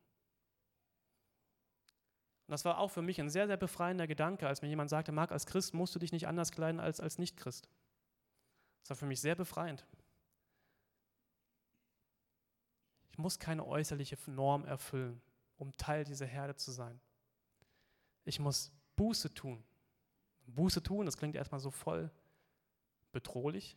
Und 2.46 2.52
das 2.52 2.64
war 2.64 2.78
auch 2.78 2.92
für 2.92 3.02
mich 3.02 3.20
ein 3.20 3.28
sehr, 3.28 3.48
sehr 3.48 3.56
befreiender 3.56 4.06
Gedanke, 4.06 4.46
als 4.46 4.62
mir 4.62 4.68
jemand 4.68 4.88
sagte, 4.88 5.10
Marc, 5.10 5.32
als 5.32 5.46
Christ 5.46 5.74
musst 5.74 5.96
du 5.96 5.98
dich 5.98 6.12
nicht 6.12 6.28
anders 6.28 6.52
kleiden 6.52 6.78
als 6.78 7.00
als 7.00 7.18
Nicht-Christ. 7.18 7.68
Das 8.82 8.90
war 8.90 8.96
für 8.96 9.06
mich 9.06 9.20
sehr 9.20 9.34
befreiend. 9.34 9.84
Ich 13.10 13.18
muss 13.18 13.40
keine 13.40 13.66
äußerliche 13.66 14.16
Norm 14.30 14.64
erfüllen, 14.64 15.20
um 15.56 15.76
Teil 15.76 16.04
dieser 16.04 16.26
Herde 16.26 16.54
zu 16.54 16.70
sein. 16.70 17.00
Ich 18.24 18.38
muss 18.38 18.75
Buße 18.96 19.32
tun. 19.34 19.62
Buße 20.46 20.82
tun, 20.82 21.06
das 21.06 21.16
klingt 21.16 21.36
erstmal 21.36 21.60
so 21.60 21.70
voll 21.70 22.10
bedrohlich. 23.12 23.76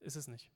Ist 0.00 0.16
es 0.16 0.28
nicht. 0.28 0.50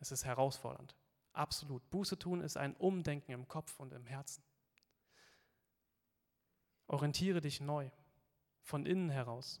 Es 0.00 0.12
ist 0.12 0.24
herausfordernd. 0.24 0.94
Absolut. 1.32 1.88
Buße 1.90 2.18
tun 2.18 2.40
ist 2.40 2.56
ein 2.56 2.76
Umdenken 2.76 3.32
im 3.32 3.48
Kopf 3.48 3.78
und 3.80 3.92
im 3.92 4.06
Herzen. 4.06 4.42
Orientiere 6.86 7.40
dich 7.40 7.60
neu, 7.60 7.90
von 8.62 8.86
innen 8.86 9.10
heraus. 9.10 9.60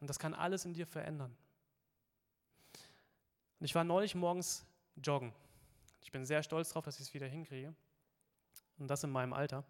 Und 0.00 0.08
das 0.08 0.18
kann 0.18 0.34
alles 0.34 0.64
in 0.64 0.74
dir 0.74 0.86
verändern. 0.86 1.36
Und 3.58 3.64
ich 3.64 3.74
war 3.74 3.84
neulich 3.84 4.14
morgens 4.14 4.64
joggen. 4.96 5.32
Ich 6.02 6.12
bin 6.12 6.24
sehr 6.24 6.42
stolz 6.42 6.68
darauf, 6.68 6.84
dass 6.84 7.00
ich 7.00 7.08
es 7.08 7.14
wieder 7.14 7.26
hinkriege. 7.26 7.74
Und 8.78 8.88
das 8.88 9.04
in 9.04 9.10
meinem 9.10 9.32
Alter. 9.32 9.64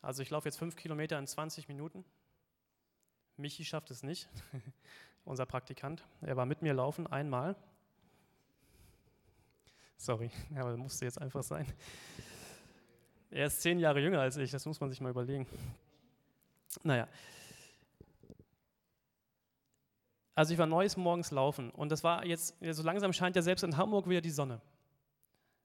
Also 0.00 0.22
ich 0.22 0.30
laufe 0.30 0.48
jetzt 0.48 0.58
fünf 0.58 0.76
Kilometer 0.76 1.18
in 1.18 1.26
20 1.26 1.68
Minuten. 1.68 2.04
Michi 3.36 3.64
schafft 3.64 3.90
es 3.90 4.02
nicht, 4.02 4.28
unser 5.24 5.46
Praktikant. 5.46 6.06
Er 6.20 6.36
war 6.36 6.46
mit 6.46 6.62
mir 6.62 6.74
laufen 6.74 7.06
einmal. 7.06 7.56
Sorry, 9.96 10.30
aber 10.56 10.76
musste 10.76 11.04
jetzt 11.04 11.20
einfach 11.20 11.42
sein. 11.42 11.66
Er 13.30 13.46
ist 13.46 13.60
zehn 13.60 13.78
Jahre 13.78 14.00
jünger 14.00 14.20
als 14.20 14.36
ich, 14.36 14.50
das 14.50 14.64
muss 14.66 14.80
man 14.80 14.90
sich 14.90 15.00
mal 15.00 15.10
überlegen. 15.10 15.46
Naja. 16.82 17.08
Also 20.34 20.52
ich 20.52 20.58
war 20.58 20.66
neues 20.66 20.96
morgens 20.96 21.32
laufen 21.32 21.70
und 21.70 21.90
das 21.90 22.04
war 22.04 22.24
jetzt, 22.24 22.56
so 22.60 22.82
langsam 22.84 23.12
scheint 23.12 23.34
ja 23.34 23.42
selbst 23.42 23.64
in 23.64 23.76
Hamburg 23.76 24.08
wieder 24.08 24.20
die 24.20 24.30
Sonne. 24.30 24.60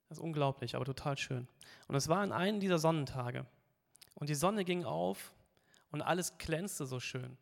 Das 0.08 0.18
ist 0.18 0.24
unglaublich, 0.24 0.74
aber 0.74 0.84
total 0.84 1.16
schön. 1.16 1.48
Und 1.86 1.94
es 1.94 2.08
war 2.08 2.18
an 2.18 2.32
einem 2.32 2.60
dieser 2.60 2.78
Sonnentage. 2.78 3.46
Und 4.14 4.28
die 4.28 4.34
Sonne 4.34 4.64
ging 4.64 4.84
auf 4.84 5.34
und 5.90 6.02
alles 6.02 6.38
glänzte 6.38 6.86
so 6.86 7.00
schön. 7.00 7.36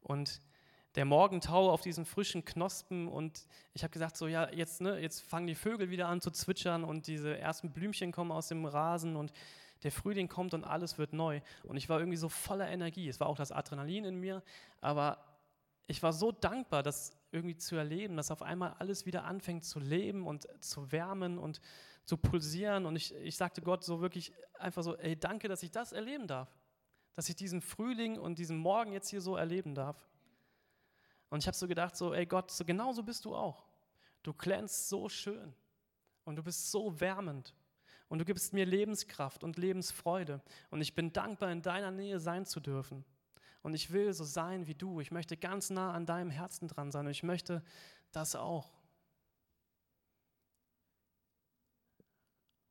Und 0.00 0.40
der 0.94 1.04
Morgentau 1.04 1.70
auf 1.70 1.80
diesen 1.80 2.04
frischen 2.04 2.44
Knospen 2.44 3.08
und 3.08 3.46
ich 3.72 3.82
habe 3.82 3.92
gesagt, 3.92 4.16
so 4.16 4.26
ja, 4.26 4.50
jetzt, 4.50 4.80
ne, 4.80 4.98
jetzt 4.98 5.22
fangen 5.22 5.46
die 5.46 5.54
Vögel 5.54 5.90
wieder 5.90 6.08
an 6.08 6.20
zu 6.20 6.30
zwitschern 6.30 6.84
und 6.84 7.06
diese 7.06 7.38
ersten 7.38 7.72
Blümchen 7.72 8.12
kommen 8.12 8.30
aus 8.30 8.48
dem 8.48 8.64
Rasen 8.66 9.16
und 9.16 9.32
der 9.82 9.92
Frühling 9.92 10.28
kommt 10.28 10.54
und 10.54 10.64
alles 10.64 10.98
wird 10.98 11.12
neu. 11.12 11.40
Und 11.64 11.76
ich 11.76 11.88
war 11.88 11.98
irgendwie 11.98 12.18
so 12.18 12.28
voller 12.28 12.68
Energie. 12.68 13.08
Es 13.08 13.20
war 13.20 13.26
auch 13.26 13.36
das 13.36 13.52
Adrenalin 13.52 14.04
in 14.04 14.20
mir, 14.20 14.42
aber 14.80 15.24
ich 15.86 16.02
war 16.02 16.12
so 16.12 16.30
dankbar, 16.30 16.82
das 16.82 17.16
irgendwie 17.32 17.56
zu 17.56 17.76
erleben, 17.76 18.16
dass 18.16 18.30
auf 18.30 18.42
einmal 18.42 18.74
alles 18.78 19.06
wieder 19.06 19.24
anfängt 19.24 19.64
zu 19.64 19.80
leben 19.80 20.26
und 20.26 20.46
zu 20.62 20.92
wärmen 20.92 21.38
und 21.38 21.60
zu 22.04 22.16
pulsieren. 22.16 22.86
Und 22.86 22.96
ich, 22.96 23.14
ich 23.14 23.36
sagte 23.36 23.62
Gott 23.62 23.84
so 23.84 24.00
wirklich 24.00 24.32
einfach 24.58 24.82
so, 24.82 24.96
ey, 24.96 25.18
danke, 25.18 25.48
dass 25.48 25.62
ich 25.62 25.70
das 25.70 25.92
erleben 25.92 26.26
darf. 26.26 26.48
Dass 27.14 27.28
ich 27.28 27.36
diesen 27.36 27.60
Frühling 27.60 28.18
und 28.18 28.38
diesen 28.38 28.58
Morgen 28.58 28.92
jetzt 28.92 29.08
hier 29.08 29.20
so 29.20 29.36
erleben 29.36 29.74
darf. 29.74 30.06
Und 31.30 31.40
ich 31.40 31.46
habe 31.46 31.56
so 31.56 31.66
gedacht, 31.66 31.96
so, 31.96 32.12
ey 32.12 32.26
Gott, 32.26 32.50
so 32.50 32.64
genau 32.64 32.92
so 32.92 33.02
bist 33.02 33.24
du 33.24 33.34
auch. 33.34 33.64
Du 34.22 34.34
glänzt 34.34 34.88
so 34.88 35.08
schön 35.08 35.54
und 36.24 36.36
du 36.36 36.42
bist 36.42 36.70
so 36.70 37.00
wärmend 37.00 37.54
und 38.08 38.18
du 38.18 38.26
gibst 38.26 38.52
mir 38.52 38.66
Lebenskraft 38.66 39.42
und 39.42 39.56
Lebensfreude. 39.56 40.42
Und 40.70 40.82
ich 40.82 40.94
bin 40.94 41.12
dankbar, 41.14 41.50
in 41.50 41.62
deiner 41.62 41.90
Nähe 41.90 42.20
sein 42.20 42.44
zu 42.44 42.60
dürfen. 42.60 43.04
Und 43.62 43.74
ich 43.74 43.92
will 43.92 44.12
so 44.12 44.24
sein 44.24 44.66
wie 44.66 44.74
du. 44.74 45.00
Ich 45.00 45.12
möchte 45.12 45.36
ganz 45.36 45.70
nah 45.70 45.92
an 45.92 46.04
deinem 46.04 46.30
Herzen 46.30 46.68
dran 46.68 46.90
sein 46.90 47.06
und 47.06 47.12
ich 47.12 47.22
möchte 47.22 47.62
das 48.10 48.34
auch. 48.34 48.72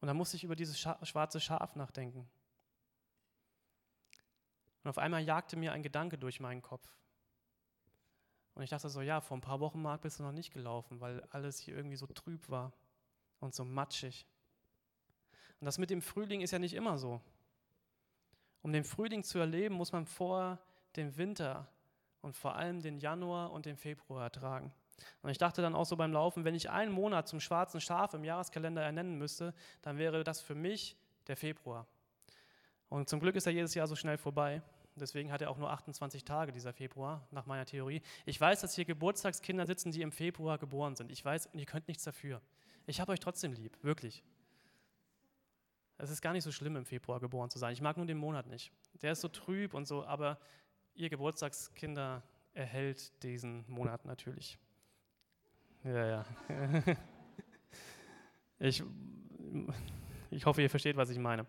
Und 0.01 0.07
dann 0.07 0.17
musste 0.17 0.35
ich 0.35 0.43
über 0.43 0.55
dieses 0.55 0.79
schwarze 0.79 1.39
Schaf 1.39 1.75
nachdenken. 1.75 2.29
Und 4.83 4.89
auf 4.89 4.97
einmal 4.97 5.23
jagte 5.23 5.55
mir 5.55 5.73
ein 5.73 5.83
Gedanke 5.83 6.17
durch 6.17 6.39
meinen 6.39 6.61
Kopf. 6.61 6.87
Und 8.55 8.63
ich 8.63 8.71
dachte 8.71 8.89
so, 8.89 9.01
ja, 9.01 9.21
vor 9.21 9.37
ein 9.37 9.41
paar 9.41 9.59
Wochen, 9.59 9.81
Marc, 9.81 10.01
bist 10.01 10.19
du 10.19 10.23
noch 10.23 10.31
nicht 10.31 10.51
gelaufen, 10.51 10.99
weil 10.99 11.21
alles 11.29 11.59
hier 11.59 11.75
irgendwie 11.75 11.95
so 11.95 12.07
trüb 12.07 12.49
war 12.49 12.73
und 13.39 13.53
so 13.53 13.63
matschig. 13.63 14.25
Und 15.59 15.65
das 15.65 15.77
mit 15.77 15.89
dem 15.89 16.01
Frühling 16.01 16.41
ist 16.41 16.51
ja 16.51 16.59
nicht 16.59 16.73
immer 16.73 16.97
so. 16.97 17.21
Um 18.63 18.73
den 18.73 18.83
Frühling 18.83 19.23
zu 19.23 19.39
erleben, 19.39 19.75
muss 19.75 19.91
man 19.91 20.05
vor 20.05 20.59
dem 20.95 21.17
Winter 21.17 21.67
und 22.21 22.35
vor 22.35 22.55
allem 22.55 22.81
den 22.81 22.97
Januar 22.97 23.51
und 23.51 23.65
den 23.65 23.77
Februar 23.77 24.23
ertragen. 24.23 24.73
Und 25.21 25.29
ich 25.29 25.37
dachte 25.37 25.61
dann 25.61 25.75
auch 25.75 25.85
so 25.85 25.95
beim 25.95 26.13
Laufen, 26.13 26.45
wenn 26.45 26.55
ich 26.55 26.69
einen 26.69 26.91
Monat 26.91 27.27
zum 27.27 27.39
schwarzen 27.39 27.81
Schaf 27.81 28.13
im 28.13 28.23
Jahreskalender 28.23 28.81
ernennen 28.81 29.17
müsste, 29.17 29.53
dann 29.81 29.97
wäre 29.97 30.23
das 30.23 30.41
für 30.41 30.55
mich 30.55 30.95
der 31.27 31.37
Februar. 31.37 31.87
Und 32.89 33.09
zum 33.09 33.19
Glück 33.19 33.35
ist 33.35 33.45
er 33.45 33.53
jedes 33.53 33.73
Jahr 33.73 33.87
so 33.87 33.95
schnell 33.95 34.17
vorbei. 34.17 34.61
Deswegen 34.95 35.31
hat 35.31 35.41
er 35.41 35.49
auch 35.49 35.57
nur 35.57 35.71
28 35.71 36.25
Tage, 36.25 36.51
dieser 36.51 36.73
Februar, 36.73 37.25
nach 37.31 37.45
meiner 37.45 37.65
Theorie. 37.65 38.01
Ich 38.25 38.39
weiß, 38.39 38.61
dass 38.61 38.75
hier 38.75 38.85
Geburtstagskinder 38.85 39.65
sitzen, 39.65 39.91
die 39.91 40.01
im 40.01 40.11
Februar 40.11 40.57
geboren 40.57 40.95
sind. 40.95 41.11
Ich 41.11 41.23
weiß, 41.23 41.49
ihr 41.53 41.65
könnt 41.65 41.87
nichts 41.87 42.03
dafür. 42.03 42.41
Ich 42.85 42.99
habe 42.99 43.13
euch 43.13 43.19
trotzdem 43.19 43.53
lieb, 43.53 43.81
wirklich. 43.83 44.23
Es 45.97 46.09
ist 46.09 46.21
gar 46.21 46.33
nicht 46.33 46.43
so 46.43 46.51
schlimm, 46.51 46.75
im 46.75 46.85
Februar 46.85 47.19
geboren 47.19 47.49
zu 47.49 47.59
sein. 47.59 47.73
Ich 47.73 47.81
mag 47.81 47.95
nur 47.95 48.05
den 48.05 48.17
Monat 48.17 48.47
nicht. 48.47 48.71
Der 49.01 49.13
ist 49.13 49.21
so 49.21 49.29
trüb 49.29 49.73
und 49.73 49.87
so, 49.87 50.03
aber 50.03 50.39
ihr 51.01 51.09
Geburtstagskinder 51.09 52.21
erhält 52.53 53.11
diesen 53.23 53.65
Monat 53.67 54.05
natürlich. 54.05 54.57
Ja, 55.83 56.05
ja. 56.05 56.25
Ich, 58.63 58.83
ich 60.29 60.45
hoffe, 60.45 60.61
ihr 60.61 60.69
versteht, 60.69 60.95
was 60.95 61.09
ich 61.09 61.17
meine. 61.17 61.47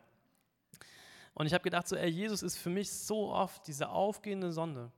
Und 1.35 1.45
ich 1.45 1.53
habe 1.53 1.63
gedacht, 1.63 1.87
so, 1.87 1.95
ey, 1.95 2.09
Jesus 2.09 2.43
ist 2.43 2.57
für 2.57 2.71
mich 2.71 2.91
so 2.91 3.31
oft 3.35 3.67
diese 3.67 3.91
aufgehende 3.91 4.51
Sonne, 4.51 4.91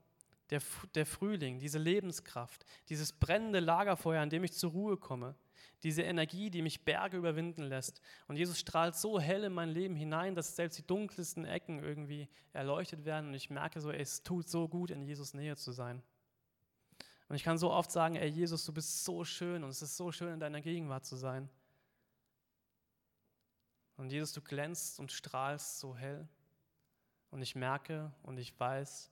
der, 0.54 0.62
der 0.94 1.06
Frühling, 1.06 1.58
diese 1.58 1.78
Lebenskraft, 1.78 2.64
dieses 2.88 3.12
brennende 3.12 3.58
Lagerfeuer, 3.60 4.22
an 4.22 4.30
dem 4.30 4.44
ich 4.44 4.52
zur 4.52 4.70
Ruhe 4.70 4.96
komme, 4.96 5.34
diese 5.82 6.02
Energie, 6.02 6.48
die 6.48 6.62
mich 6.62 6.84
Berge 6.84 7.16
überwinden 7.16 7.64
lässt. 7.64 8.00
Und 8.28 8.36
Jesus 8.36 8.60
strahlt 8.60 8.94
so 8.94 9.18
hell 9.18 9.44
in 9.44 9.52
mein 9.52 9.68
Leben 9.68 9.96
hinein, 9.96 10.34
dass 10.34 10.54
selbst 10.54 10.78
die 10.78 10.86
dunkelsten 10.86 11.44
Ecken 11.44 11.80
irgendwie 11.80 12.28
erleuchtet 12.52 13.04
werden. 13.04 13.28
Und 13.28 13.34
ich 13.34 13.50
merke 13.50 13.80
so, 13.80 13.90
ey, 13.90 14.00
es 14.00 14.22
tut 14.22 14.48
so 14.48 14.68
gut, 14.68 14.90
in 14.90 15.02
Jesus 15.02 15.34
Nähe 15.34 15.56
zu 15.56 15.72
sein. 15.72 16.02
Und 17.28 17.36
ich 17.36 17.42
kann 17.42 17.58
so 17.58 17.70
oft 17.72 17.90
sagen, 17.90 18.14
ey 18.14 18.28
Jesus, 18.28 18.64
du 18.64 18.72
bist 18.72 19.04
so 19.04 19.24
schön 19.24 19.64
und 19.64 19.70
es 19.70 19.82
ist 19.82 19.96
so 19.96 20.12
schön, 20.12 20.34
in 20.34 20.40
deiner 20.40 20.60
Gegenwart 20.60 21.04
zu 21.04 21.16
sein. 21.16 21.50
Und 23.96 24.10
Jesus, 24.10 24.32
du 24.32 24.40
glänzt 24.40 25.00
und 25.00 25.10
strahlst 25.10 25.80
so 25.80 25.96
hell. 25.96 26.28
Und 27.30 27.42
ich 27.42 27.56
merke 27.56 28.12
und 28.22 28.38
ich 28.38 28.58
weiß, 28.58 29.10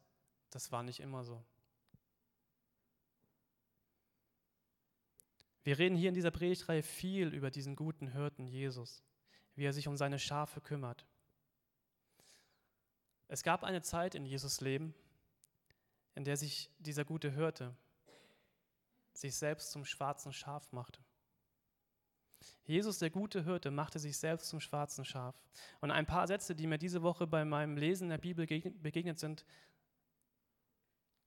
das 0.54 0.70
war 0.70 0.82
nicht 0.82 1.00
immer 1.00 1.24
so. 1.24 1.44
Wir 5.64 5.78
reden 5.78 5.96
hier 5.96 6.08
in 6.08 6.14
dieser 6.14 6.30
Predigtreihe 6.30 6.82
viel 6.82 7.28
über 7.28 7.50
diesen 7.50 7.76
guten 7.76 8.08
Hirten 8.08 8.46
Jesus, 8.46 9.02
wie 9.54 9.64
er 9.64 9.72
sich 9.72 9.88
um 9.88 9.96
seine 9.96 10.18
Schafe 10.18 10.60
kümmert. 10.60 11.06
Es 13.28 13.42
gab 13.42 13.64
eine 13.64 13.80
Zeit 13.80 14.14
in 14.14 14.26
Jesus 14.26 14.60
Leben, 14.60 14.94
in 16.14 16.24
der 16.24 16.36
sich 16.36 16.70
dieser 16.78 17.04
gute 17.04 17.30
Hirte 17.30 17.74
sich 19.14 19.34
selbst 19.34 19.70
zum 19.70 19.84
schwarzen 19.84 20.32
Schaf 20.32 20.70
machte. 20.72 21.00
Jesus, 22.64 22.98
der 22.98 23.10
gute 23.10 23.44
Hirte, 23.44 23.70
machte 23.70 23.98
sich 23.98 24.18
selbst 24.18 24.48
zum 24.48 24.60
schwarzen 24.60 25.04
Schaf. 25.04 25.40
Und 25.80 25.90
ein 25.90 26.06
paar 26.06 26.26
Sätze, 26.26 26.54
die 26.54 26.66
mir 26.66 26.78
diese 26.78 27.02
Woche 27.02 27.26
bei 27.26 27.44
meinem 27.44 27.76
Lesen 27.76 28.08
der 28.08 28.18
Bibel 28.18 28.46
begegnet 28.46 29.18
sind, 29.18 29.44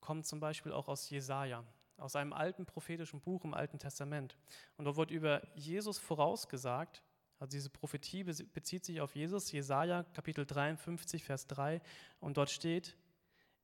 kommen 0.06 0.24
zum 0.24 0.40
Beispiel 0.40 0.72
auch 0.72 0.88
aus 0.88 1.10
Jesaja, 1.10 1.64
aus 1.98 2.16
einem 2.16 2.32
alten 2.32 2.68
prophetischen 2.68 3.20
Buch 3.22 3.44
im 3.44 3.56
Alten 3.56 3.80
Testament. 3.80 4.38
Und 4.78 4.86
dort 4.86 4.98
wird 4.98 5.10
über 5.10 5.42
Jesus 5.58 5.98
vorausgesagt, 5.98 7.02
also 7.40 7.50
diese 7.50 7.72
Prophetie 7.72 8.24
bezieht 8.24 8.86
sich 8.86 9.02
auf 9.02 9.16
Jesus, 9.16 9.52
Jesaja 9.52 10.04
Kapitel 10.14 10.46
53, 10.46 11.24
Vers 11.24 11.48
3, 11.48 11.82
und 12.20 12.38
dort 12.38 12.52
steht: 12.52 12.96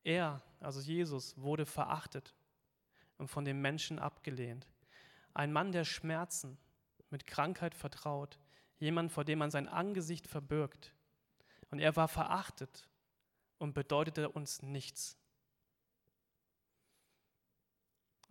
Er, 0.03 0.41
also 0.59 0.81
Jesus, 0.81 1.39
wurde 1.39 1.67
verachtet 1.67 2.33
und 3.19 3.27
von 3.27 3.45
den 3.45 3.61
Menschen 3.61 3.99
abgelehnt. 3.99 4.67
Ein 5.35 5.53
Mann 5.53 5.71
der 5.71 5.85
Schmerzen 5.85 6.57
mit 7.11 7.27
Krankheit 7.27 7.75
vertraut, 7.75 8.39
jemand, 8.79 9.11
vor 9.11 9.25
dem 9.25 9.37
man 9.37 9.51
sein 9.51 9.67
Angesicht 9.67 10.25
verbirgt. 10.25 10.91
Und 11.69 11.77
er 11.77 11.95
war 11.95 12.07
verachtet 12.07 12.89
und 13.59 13.73
bedeutete 13.73 14.27
uns 14.27 14.63
nichts. 14.63 15.20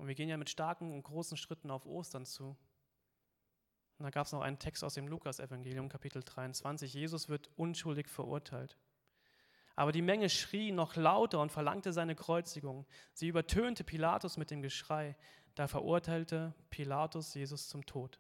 Und 0.00 0.08
wir 0.08 0.14
gehen 0.14 0.30
ja 0.30 0.38
mit 0.38 0.48
starken 0.48 0.92
und 0.94 1.02
großen 1.02 1.36
Schritten 1.36 1.70
auf 1.70 1.84
Ostern 1.84 2.24
zu. 2.24 2.56
Und 3.98 4.04
da 4.04 4.08
gab 4.08 4.24
es 4.24 4.32
noch 4.32 4.40
einen 4.40 4.58
Text 4.58 4.82
aus 4.82 4.94
dem 4.94 5.06
Lukas-Evangelium, 5.06 5.90
Kapitel 5.90 6.22
23. 6.22 6.94
Jesus 6.94 7.28
wird 7.28 7.50
unschuldig 7.56 8.08
verurteilt. 8.08 8.78
Aber 9.76 9.92
die 9.92 10.00
Menge 10.00 10.30
schrie 10.30 10.72
noch 10.72 10.96
lauter 10.96 11.38
und 11.40 11.52
verlangte 11.52 11.92
seine 11.92 12.14
Kreuzigung. 12.14 12.86
Sie 13.12 13.28
übertönte 13.28 13.84
Pilatus 13.84 14.38
mit 14.38 14.50
dem 14.50 14.62
Geschrei. 14.62 15.16
Da 15.54 15.68
verurteilte 15.68 16.54
Pilatus 16.70 17.34
Jesus 17.34 17.68
zum 17.68 17.84
Tod 17.84 18.18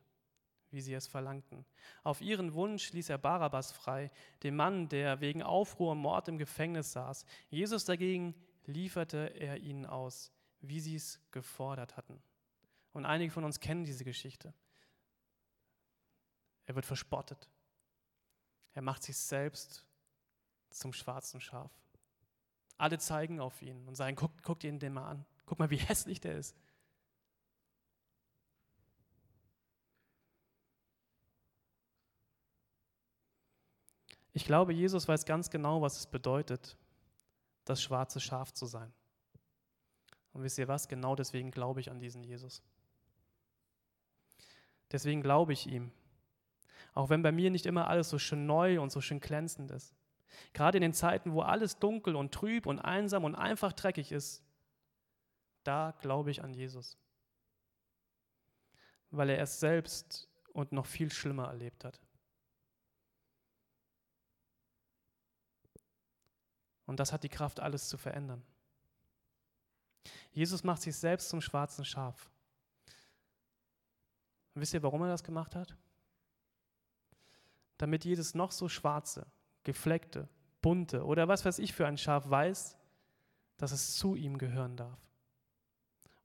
wie 0.72 0.80
sie 0.80 0.94
es 0.94 1.08
verlangten. 1.08 1.64
Auf 2.04 2.20
ihren 2.20 2.54
Wunsch 2.54 2.92
ließ 2.92 3.08
er 3.08 3.18
Barabbas 3.18 3.72
frei, 3.72 4.12
den 4.44 4.54
Mann, 4.54 4.88
der 4.88 5.20
wegen 5.20 5.42
Aufruhr 5.42 5.90
und 5.90 5.98
Mord 5.98 6.28
im 6.28 6.38
Gefängnis 6.38 6.92
saß. 6.92 7.24
Jesus 7.48 7.84
dagegen 7.86 8.36
lieferte 8.66 9.34
er 9.36 9.56
ihnen 9.58 9.84
aus, 9.84 10.32
wie 10.60 10.80
sie 10.80 10.96
es 10.96 11.20
gefordert 11.30 11.96
hatten. 11.96 12.22
Und 12.92 13.06
einige 13.06 13.32
von 13.32 13.44
uns 13.44 13.60
kennen 13.60 13.84
diese 13.84 14.04
Geschichte. 14.04 14.52
Er 16.66 16.74
wird 16.74 16.86
verspottet. 16.86 17.50
Er 18.74 18.82
macht 18.82 19.02
sich 19.02 19.16
selbst 19.16 19.86
zum 20.70 20.92
schwarzen 20.92 21.40
Schaf. 21.40 21.72
Alle 22.76 22.98
zeigen 22.98 23.40
auf 23.40 23.60
ihn 23.62 23.86
und 23.86 23.94
sagen, 23.94 24.16
guck, 24.16 24.42
guck 24.42 24.60
dir 24.60 24.72
den 24.72 24.92
mal 24.92 25.08
an. 25.08 25.26
Guck 25.46 25.58
mal, 25.58 25.70
wie 25.70 25.76
hässlich 25.88 26.20
der 26.20 26.36
ist. 26.36 26.56
Ich 34.32 34.44
glaube, 34.44 34.72
Jesus 34.72 35.08
weiß 35.08 35.24
ganz 35.24 35.50
genau, 35.50 35.82
was 35.82 35.98
es 35.98 36.06
bedeutet, 36.06 36.76
das 37.64 37.82
schwarze 37.82 38.20
Schaf 38.20 38.52
zu 38.52 38.66
sein. 38.66 38.92
Und 40.32 40.42
wisst 40.42 40.58
ihr 40.58 40.68
was? 40.68 40.88
Genau 40.88 41.16
deswegen 41.16 41.50
glaube 41.50 41.80
ich 41.80 41.90
an 41.90 41.98
diesen 41.98 42.22
Jesus. 42.22 42.62
Deswegen 44.92 45.22
glaube 45.22 45.52
ich 45.52 45.66
ihm. 45.66 45.92
Auch 46.94 47.08
wenn 47.08 47.22
bei 47.22 47.32
mir 47.32 47.50
nicht 47.50 47.66
immer 47.66 47.88
alles 47.88 48.08
so 48.10 48.18
schön 48.18 48.46
neu 48.46 48.80
und 48.80 48.90
so 48.90 49.00
schön 49.00 49.20
glänzend 49.20 49.70
ist. 49.70 49.94
Gerade 50.52 50.78
in 50.78 50.82
den 50.82 50.92
Zeiten, 50.92 51.32
wo 51.32 51.42
alles 51.42 51.78
dunkel 51.78 52.16
und 52.16 52.32
trüb 52.32 52.66
und 52.66 52.78
einsam 52.78 53.24
und 53.24 53.34
einfach 53.34 53.72
dreckig 53.72 54.12
ist, 54.12 54.42
da 55.64 55.94
glaube 56.00 56.30
ich 56.30 56.42
an 56.42 56.54
Jesus. 56.54 56.98
Weil 59.10 59.30
er 59.30 59.42
es 59.42 59.60
selbst 59.60 60.28
und 60.52 60.72
noch 60.72 60.86
viel 60.86 61.10
schlimmer 61.12 61.48
erlebt 61.48 61.84
hat. 61.84 62.00
Und 66.86 66.98
das 66.98 67.12
hat 67.12 67.22
die 67.22 67.28
Kraft, 67.28 67.60
alles 67.60 67.88
zu 67.88 67.98
verändern. 67.98 68.44
Jesus 70.32 70.64
macht 70.64 70.82
sich 70.82 70.96
selbst 70.96 71.28
zum 71.28 71.40
schwarzen 71.40 71.84
Schaf. 71.84 72.30
Und 74.54 74.62
wisst 74.62 74.74
ihr, 74.74 74.82
warum 74.82 75.02
er 75.02 75.08
das 75.08 75.24
gemacht 75.24 75.54
hat? 75.54 75.76
Damit 77.78 78.04
jedes 78.04 78.34
noch 78.34 78.52
so 78.52 78.68
schwarze, 78.68 79.26
gefleckte, 79.64 80.28
bunte 80.60 81.04
oder 81.04 81.28
was 81.28 81.44
weiß 81.44 81.58
ich 81.58 81.72
für 81.72 81.86
ein 81.86 81.98
Schaf 81.98 82.28
weiß, 82.28 82.76
dass 83.56 83.72
es 83.72 83.96
zu 83.96 84.14
ihm 84.14 84.38
gehören 84.38 84.76
darf 84.76 84.98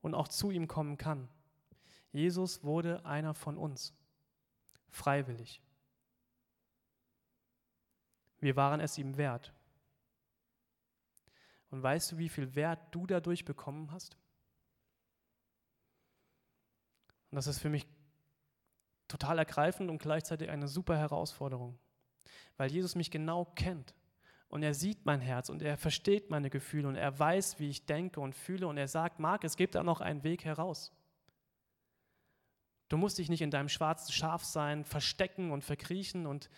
und 0.01 0.13
auch 0.13 0.27
zu 0.27 0.51
ihm 0.51 0.67
kommen 0.67 0.97
kann. 0.97 1.29
Jesus 2.11 2.63
wurde 2.63 3.05
einer 3.05 3.33
von 3.33 3.57
uns, 3.57 3.93
freiwillig. 4.89 5.61
Wir 8.39 8.55
waren 8.55 8.79
es 8.79 8.97
ihm 8.97 9.17
wert. 9.17 9.54
Und 11.75 11.83
weißt 11.83 12.13
du, 12.13 12.17
wie 12.17 12.29
viel 12.29 12.55
Wert 12.55 12.79
du 12.91 13.05
dadurch 13.05 13.43
bekommen 13.43 13.91
hast? 13.91 14.15
Und 17.29 17.35
das 17.35 17.47
ist 17.47 17.59
für 17.59 17.67
mich 17.67 17.85
total 19.09 19.39
ergreifend 19.39 19.89
und 19.89 19.97
gleichzeitig 19.97 20.49
eine 20.49 20.69
super 20.69 20.97
Herausforderung, 20.97 21.77
weil 22.55 22.71
Jesus 22.71 22.95
mich 22.95 23.11
genau 23.11 23.43
kennt 23.43 23.93
und 24.47 24.63
er 24.63 24.73
sieht 24.73 25.05
mein 25.05 25.19
Herz 25.19 25.49
und 25.49 25.61
er 25.61 25.75
versteht 25.75 26.29
meine 26.29 26.49
Gefühle 26.49 26.87
und 26.87 26.95
er 26.95 27.19
weiß, 27.19 27.59
wie 27.59 27.69
ich 27.69 27.85
denke 27.85 28.21
und 28.21 28.35
fühle 28.35 28.67
und 28.67 28.77
er 28.77 28.87
sagt, 28.87 29.19
Marc, 29.19 29.43
es 29.43 29.57
gibt 29.57 29.75
da 29.75 29.83
noch 29.83 29.99
einen 29.99 30.23
Weg 30.23 30.45
heraus. 30.45 30.93
Du 32.87 32.95
musst 32.95 33.17
dich 33.17 33.27
nicht 33.27 33.41
in 33.41 33.51
deinem 33.51 33.67
schwarzen 33.67 34.13
Schaf 34.13 34.45
sein, 34.45 34.85
verstecken 34.85 35.51
und 35.51 35.65
verkriechen 35.65 36.25
und 36.25 36.49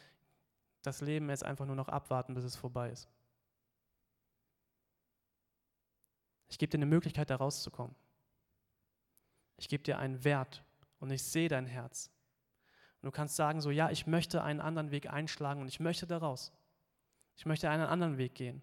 das 0.83 1.01
Leben 1.01 1.27
jetzt 1.31 1.43
einfach 1.43 1.65
nur 1.65 1.75
noch 1.75 1.87
abwarten, 1.87 2.35
bis 2.35 2.43
es 2.43 2.55
vorbei 2.55 2.91
ist. 2.91 3.09
Ich 6.49 6.57
gebe 6.57 6.69
dir 6.69 6.77
eine 6.77 6.85
Möglichkeit, 6.85 7.29
da 7.29 7.35
rauszukommen. 7.35 7.95
Ich 9.57 9.67
gebe 9.67 9.83
dir 9.83 9.97
einen 9.97 10.23
Wert 10.23 10.63
und 10.99 11.11
ich 11.11 11.23
sehe 11.23 11.49
dein 11.49 11.65
Herz. 11.65 12.11
Und 13.01 13.07
du 13.07 13.11
kannst 13.11 13.35
sagen, 13.35 13.61
so, 13.61 13.69
ja, 13.71 13.89
ich 13.89 14.07
möchte 14.07 14.43
einen 14.43 14.61
anderen 14.61 14.91
Weg 14.91 15.11
einschlagen 15.11 15.61
und 15.61 15.67
ich 15.67 15.79
möchte 15.79 16.07
da 16.07 16.17
raus. 16.17 16.51
Ich 17.35 17.45
möchte 17.45 17.69
einen 17.69 17.85
anderen 17.85 18.17
Weg 18.17 18.35
gehen. 18.35 18.61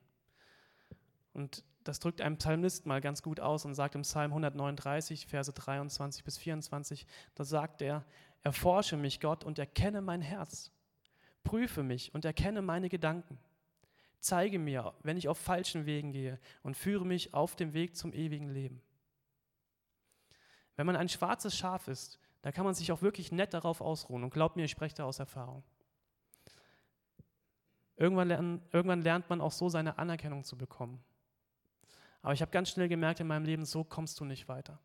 Und 1.32 1.64
das 1.82 2.00
drückt 2.00 2.20
ein 2.20 2.38
Psalmist 2.38 2.86
mal 2.86 3.00
ganz 3.00 3.22
gut 3.22 3.40
aus 3.40 3.64
und 3.64 3.74
sagt 3.74 3.94
im 3.94 4.02
Psalm 4.02 4.32
139, 4.32 5.26
Verse 5.26 5.52
23 5.52 6.24
bis 6.24 6.38
24, 6.38 7.06
da 7.34 7.44
sagt 7.44 7.82
er, 7.82 8.04
erforsche 8.42 8.96
mich 8.96 9.20
Gott 9.20 9.44
und 9.44 9.58
erkenne 9.58 10.00
mein 10.00 10.22
Herz. 10.22 10.70
Prüfe 11.42 11.82
mich 11.82 12.14
und 12.14 12.24
erkenne 12.24 12.62
meine 12.62 12.88
Gedanken 12.88 13.38
Zeige 14.24 14.58
mir, 14.58 14.94
wenn 15.02 15.18
ich 15.18 15.28
auf 15.28 15.36
falschen 15.36 15.84
Wegen 15.84 16.10
gehe 16.10 16.40
und 16.62 16.78
führe 16.78 17.04
mich 17.04 17.34
auf 17.34 17.56
dem 17.56 17.74
Weg 17.74 17.94
zum 17.94 18.14
ewigen 18.14 18.48
Leben. 18.48 18.80
Wenn 20.76 20.86
man 20.86 20.96
ein 20.96 21.10
schwarzes 21.10 21.54
Schaf 21.54 21.88
ist, 21.88 22.18
da 22.40 22.50
kann 22.50 22.64
man 22.64 22.72
sich 22.72 22.90
auch 22.90 23.02
wirklich 23.02 23.32
nett 23.32 23.52
darauf 23.52 23.82
ausruhen. 23.82 24.24
Und 24.24 24.32
glaubt 24.32 24.56
mir, 24.56 24.64
ich 24.64 24.70
spreche 24.70 24.94
da 24.94 25.04
aus 25.04 25.18
Erfahrung. 25.18 25.62
Irgendwann, 27.96 28.28
lernen, 28.28 28.62
irgendwann 28.72 29.02
lernt 29.02 29.28
man 29.28 29.42
auch 29.42 29.52
so 29.52 29.68
seine 29.68 29.98
Anerkennung 29.98 30.42
zu 30.42 30.56
bekommen. 30.56 31.04
Aber 32.22 32.32
ich 32.32 32.40
habe 32.40 32.50
ganz 32.50 32.70
schnell 32.70 32.88
gemerkt 32.88 33.20
in 33.20 33.26
meinem 33.26 33.44
Leben, 33.44 33.66
so 33.66 33.84
kommst 33.84 34.18
du 34.20 34.24
nicht 34.24 34.48
weiter. 34.48 34.80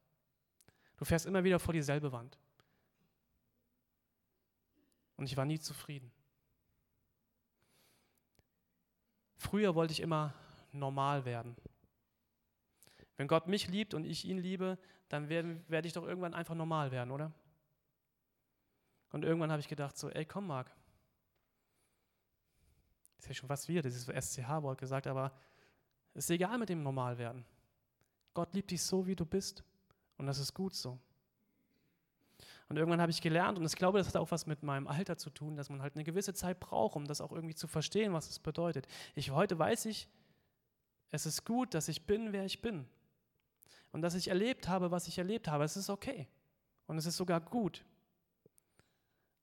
Du 0.98 1.06
fährst 1.06 1.26
immer 1.26 1.46
wieder 1.46 1.60
vor 1.60 1.74
dieselbe 1.74 2.12
Wand. 2.12 2.38
Und 5.16 5.28
ich 5.28 5.38
war 5.38 5.46
nie 5.46 5.62
zufrieden. 5.62 6.12
Früher 9.40 9.74
wollte 9.74 9.94
ich 9.94 10.02
immer 10.02 10.34
normal 10.74 11.24
werden. 11.24 11.56
Wenn 13.16 13.28
Gott 13.28 13.48
mich 13.48 13.70
liebt 13.70 13.94
und 13.94 14.04
ich 14.04 14.26
ihn 14.26 14.38
liebe, 14.38 14.78
dann 15.08 15.30
werde, 15.30 15.64
werde 15.70 15.88
ich 15.88 15.94
doch 15.94 16.06
irgendwann 16.06 16.34
einfach 16.34 16.56
normal 16.56 16.92
werden, 16.92 17.10
oder? 17.10 17.32
Und 19.12 19.24
irgendwann 19.24 19.50
habe 19.50 19.62
ich 19.62 19.70
gedacht, 19.70 19.98
so, 19.98 20.10
ey, 20.10 20.26
komm, 20.26 20.48
Marc. 20.48 20.68
Das 23.16 23.26
ist 23.26 23.28
ja 23.30 23.34
schon 23.34 23.48
fast 23.48 23.70
wieder 23.70 23.82
dieses 23.82 24.06
SCH-Wort 24.06 24.78
gesagt, 24.78 25.08
aber 25.08 25.32
es 26.14 26.26
ist 26.26 26.32
egal 26.32 26.58
mit 26.58 26.68
dem 26.68 26.84
Normalwerden. 26.84 27.46
Gott 28.34 28.54
liebt 28.54 28.72
dich 28.72 28.84
so, 28.84 29.08
wie 29.08 29.16
du 29.16 29.26
bist. 29.26 29.64
Und 30.18 30.28
das 30.28 30.38
ist 30.38 30.54
gut 30.54 30.76
so. 30.76 31.00
Und 32.70 32.78
irgendwann 32.78 33.02
habe 33.02 33.12
ich 33.12 33.22
gelernt, 33.22 33.58
und 33.58 33.66
ich 33.66 33.76
glaube, 33.76 33.98
das 33.98 34.08
hat 34.08 34.16
auch 34.16 34.30
was 34.30 34.46
mit 34.46 34.62
meinem 34.62 34.88
Alter 34.88 35.18
zu 35.18 35.32
tun, 35.32 35.58
dass 35.58 35.70
man 35.70 35.82
halt 35.82 35.96
eine 35.96 36.04
gewisse 36.04 36.36
Zeit 36.36 36.60
braucht, 36.60 36.96
um 36.96 37.06
das 37.06 37.20
auch 37.20 37.32
irgendwie 37.32 37.56
zu 37.56 37.68
verstehen, 37.68 38.14
was 38.14 38.30
es 38.30 38.38
bedeutet. 38.38 38.88
Ich, 39.16 39.32
heute 39.32 39.58
weiß 39.58 39.86
ich, 39.86 40.08
es 41.10 41.26
ist 41.26 41.46
gut, 41.46 41.74
dass 41.74 41.88
ich 41.88 42.06
bin, 42.06 42.32
wer 42.32 42.46
ich 42.46 42.62
bin. 42.62 42.86
Und 43.92 44.04
dass 44.04 44.14
ich 44.14 44.28
erlebt 44.28 44.68
habe, 44.68 44.92
was 44.92 45.08
ich 45.08 45.18
erlebt 45.18 45.48
habe. 45.48 45.64
Es 45.64 45.76
ist 45.76 45.90
okay. 45.90 46.28
Und 46.86 47.00
es 47.00 47.08
ist 47.08 47.18
sogar 47.18 47.42
gut. 47.42 47.84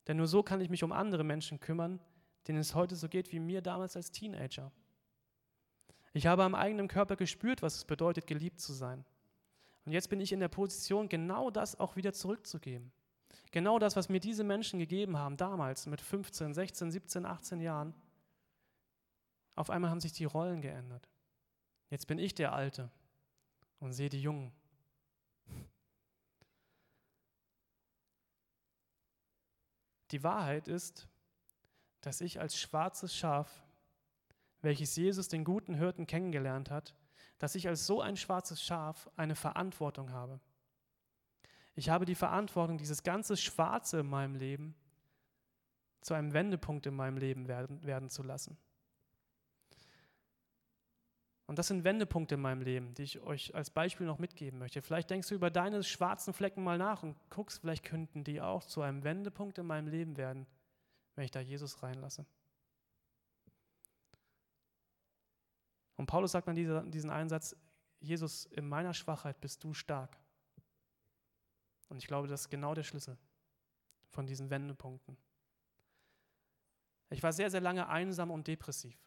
Denn 0.07 0.15
nur 0.15 0.27
so 0.27 0.41
kann 0.41 0.61
ich 0.61 0.69
mich 0.69 0.85
um 0.85 0.93
andere 0.93 1.25
Menschen 1.25 1.59
kümmern, 1.59 1.99
denen 2.47 2.59
es 2.59 2.75
heute 2.75 2.95
so 2.95 3.09
geht 3.09 3.33
wie 3.33 3.39
mir 3.39 3.61
damals 3.61 3.97
als 3.97 4.09
Teenager. 4.09 4.71
Ich 6.13 6.27
habe 6.27 6.45
am 6.45 6.55
eigenen 6.55 6.87
Körper 6.87 7.17
gespürt, 7.17 7.61
was 7.61 7.75
es 7.75 7.83
bedeutet, 7.83 8.25
geliebt 8.25 8.61
zu 8.61 8.71
sein. 8.71 9.03
Und 9.85 9.91
jetzt 9.91 10.09
bin 10.09 10.21
ich 10.21 10.31
in 10.31 10.39
der 10.39 10.47
Position, 10.47 11.09
genau 11.09 11.51
das 11.51 11.77
auch 11.77 11.97
wieder 11.97 12.13
zurückzugeben. 12.13 12.93
Genau 13.51 13.79
das, 13.79 13.95
was 13.95 14.09
mir 14.09 14.19
diese 14.19 14.43
Menschen 14.43 14.79
gegeben 14.79 15.17
haben, 15.17 15.37
damals 15.37 15.85
mit 15.85 16.01
15, 16.01 16.53
16, 16.53 16.91
17, 16.91 17.25
18 17.25 17.61
Jahren. 17.61 17.93
Auf 19.55 19.69
einmal 19.69 19.89
haben 19.89 20.01
sich 20.01 20.13
die 20.13 20.25
Rollen 20.25 20.61
geändert. 20.61 21.09
Jetzt 21.89 22.07
bin 22.07 22.19
ich 22.19 22.35
der 22.35 22.53
Alte 22.53 22.91
und 23.79 23.93
sehe 23.93 24.09
die 24.09 24.21
Jungen. 24.21 24.51
Die 30.11 30.23
Wahrheit 30.23 30.67
ist, 30.67 31.07
dass 32.01 32.21
ich 32.21 32.39
als 32.39 32.57
schwarzes 32.57 33.15
Schaf, 33.15 33.63
welches 34.61 34.95
Jesus 34.95 35.27
den 35.27 35.43
guten 35.43 35.73
Hirten 35.73 36.07
kennengelernt 36.07 36.69
hat, 36.69 36.95
dass 37.39 37.55
ich 37.55 37.67
als 37.67 37.85
so 37.85 38.01
ein 38.01 38.17
schwarzes 38.17 38.61
Schaf 38.61 39.09
eine 39.15 39.35
Verantwortung 39.35 40.11
habe. 40.11 40.39
Ich 41.77 41.89
habe 41.89 42.05
die 42.05 42.15
Verantwortung, 42.15 42.79
dieses 42.79 43.03
ganze 43.03 43.37
Schwarze 43.37 43.99
in 43.99 44.07
meinem 44.07 44.33
Leben 44.33 44.73
zu 46.01 46.15
einem 46.15 46.33
Wendepunkt 46.33 46.87
in 46.87 46.95
meinem 46.95 47.17
Leben 47.17 47.47
werden, 47.47 47.85
werden 47.85 48.09
zu 48.09 48.23
lassen. 48.23 48.57
Und 51.45 51.59
das 51.59 51.67
sind 51.67 51.83
Wendepunkte 51.83 52.33
in 52.33 52.41
meinem 52.41 52.61
Leben, 52.61 52.95
die 52.95 53.03
ich 53.03 53.19
euch 53.19 53.53
als 53.53 53.69
Beispiel 53.69 54.07
noch 54.07 54.17
mitgeben 54.17 54.57
möchte. 54.57 54.81
Vielleicht 54.81 55.11
denkst 55.11 55.29
du 55.29 55.35
über 55.35 55.51
deine 55.51 55.83
schwarzen 55.83 56.33
Flecken 56.33 56.63
mal 56.63 56.79
nach 56.79 57.03
und 57.03 57.15
guckst, 57.29 57.59
vielleicht 57.59 57.83
könnten 57.85 58.23
die 58.23 58.41
auch 58.41 58.65
zu 58.65 58.81
einem 58.81 59.03
Wendepunkt 59.03 59.59
in 59.59 59.67
meinem 59.67 59.87
Leben 59.87 60.17
werden, 60.17 60.47
wenn 61.13 61.25
ich 61.25 61.31
da 61.31 61.41
Jesus 61.41 61.83
reinlasse. 61.83 62.25
Und 65.95 66.07
Paulus 66.07 66.31
sagt 66.31 66.49
an 66.49 66.55
dieser, 66.55 66.81
diesen 66.81 67.11
Einsatz, 67.11 67.55
Jesus, 67.99 68.45
in 68.47 68.67
meiner 68.67 68.95
Schwachheit 68.95 69.39
bist 69.41 69.63
du 69.63 69.75
stark. 69.75 70.17
Und 71.89 71.97
ich 71.97 72.07
glaube, 72.07 72.27
das 72.27 72.41
ist 72.41 72.49
genau 72.49 72.73
der 72.73 72.83
Schlüssel 72.83 73.17
von 74.09 74.25
diesen 74.25 74.49
Wendepunkten. 74.49 75.17
Ich 77.09 77.23
war 77.23 77.31
sehr, 77.31 77.49
sehr 77.49 77.61
lange 77.61 77.87
einsam 77.87 78.31
und 78.31 78.47
depressiv. 78.47 78.97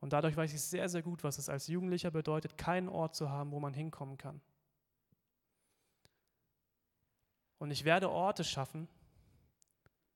Und 0.00 0.12
dadurch 0.12 0.36
weiß 0.36 0.52
ich 0.52 0.60
sehr, 0.60 0.88
sehr 0.88 1.02
gut, 1.02 1.22
was 1.22 1.38
es 1.38 1.48
als 1.48 1.68
Jugendlicher 1.68 2.10
bedeutet, 2.10 2.58
keinen 2.58 2.88
Ort 2.88 3.14
zu 3.14 3.30
haben, 3.30 3.52
wo 3.52 3.60
man 3.60 3.72
hinkommen 3.72 4.18
kann. 4.18 4.40
Und 7.58 7.70
ich 7.70 7.84
werde 7.84 8.10
Orte 8.10 8.42
schaffen 8.42 8.88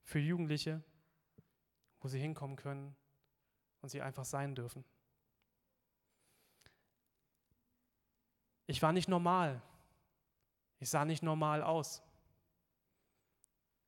für 0.02 0.18
Jugendliche, 0.18 0.82
wo 2.00 2.08
sie 2.08 2.18
hinkommen 2.18 2.56
können 2.56 2.96
und 3.80 3.88
sie 3.88 4.02
einfach 4.02 4.24
sein 4.24 4.56
dürfen. 4.56 4.84
Ich 8.66 8.82
war 8.82 8.92
nicht 8.92 9.08
normal. 9.08 9.62
Ich 10.78 10.90
sah 10.90 11.04
nicht 11.04 11.22
normal 11.22 11.62
aus. 11.62 12.02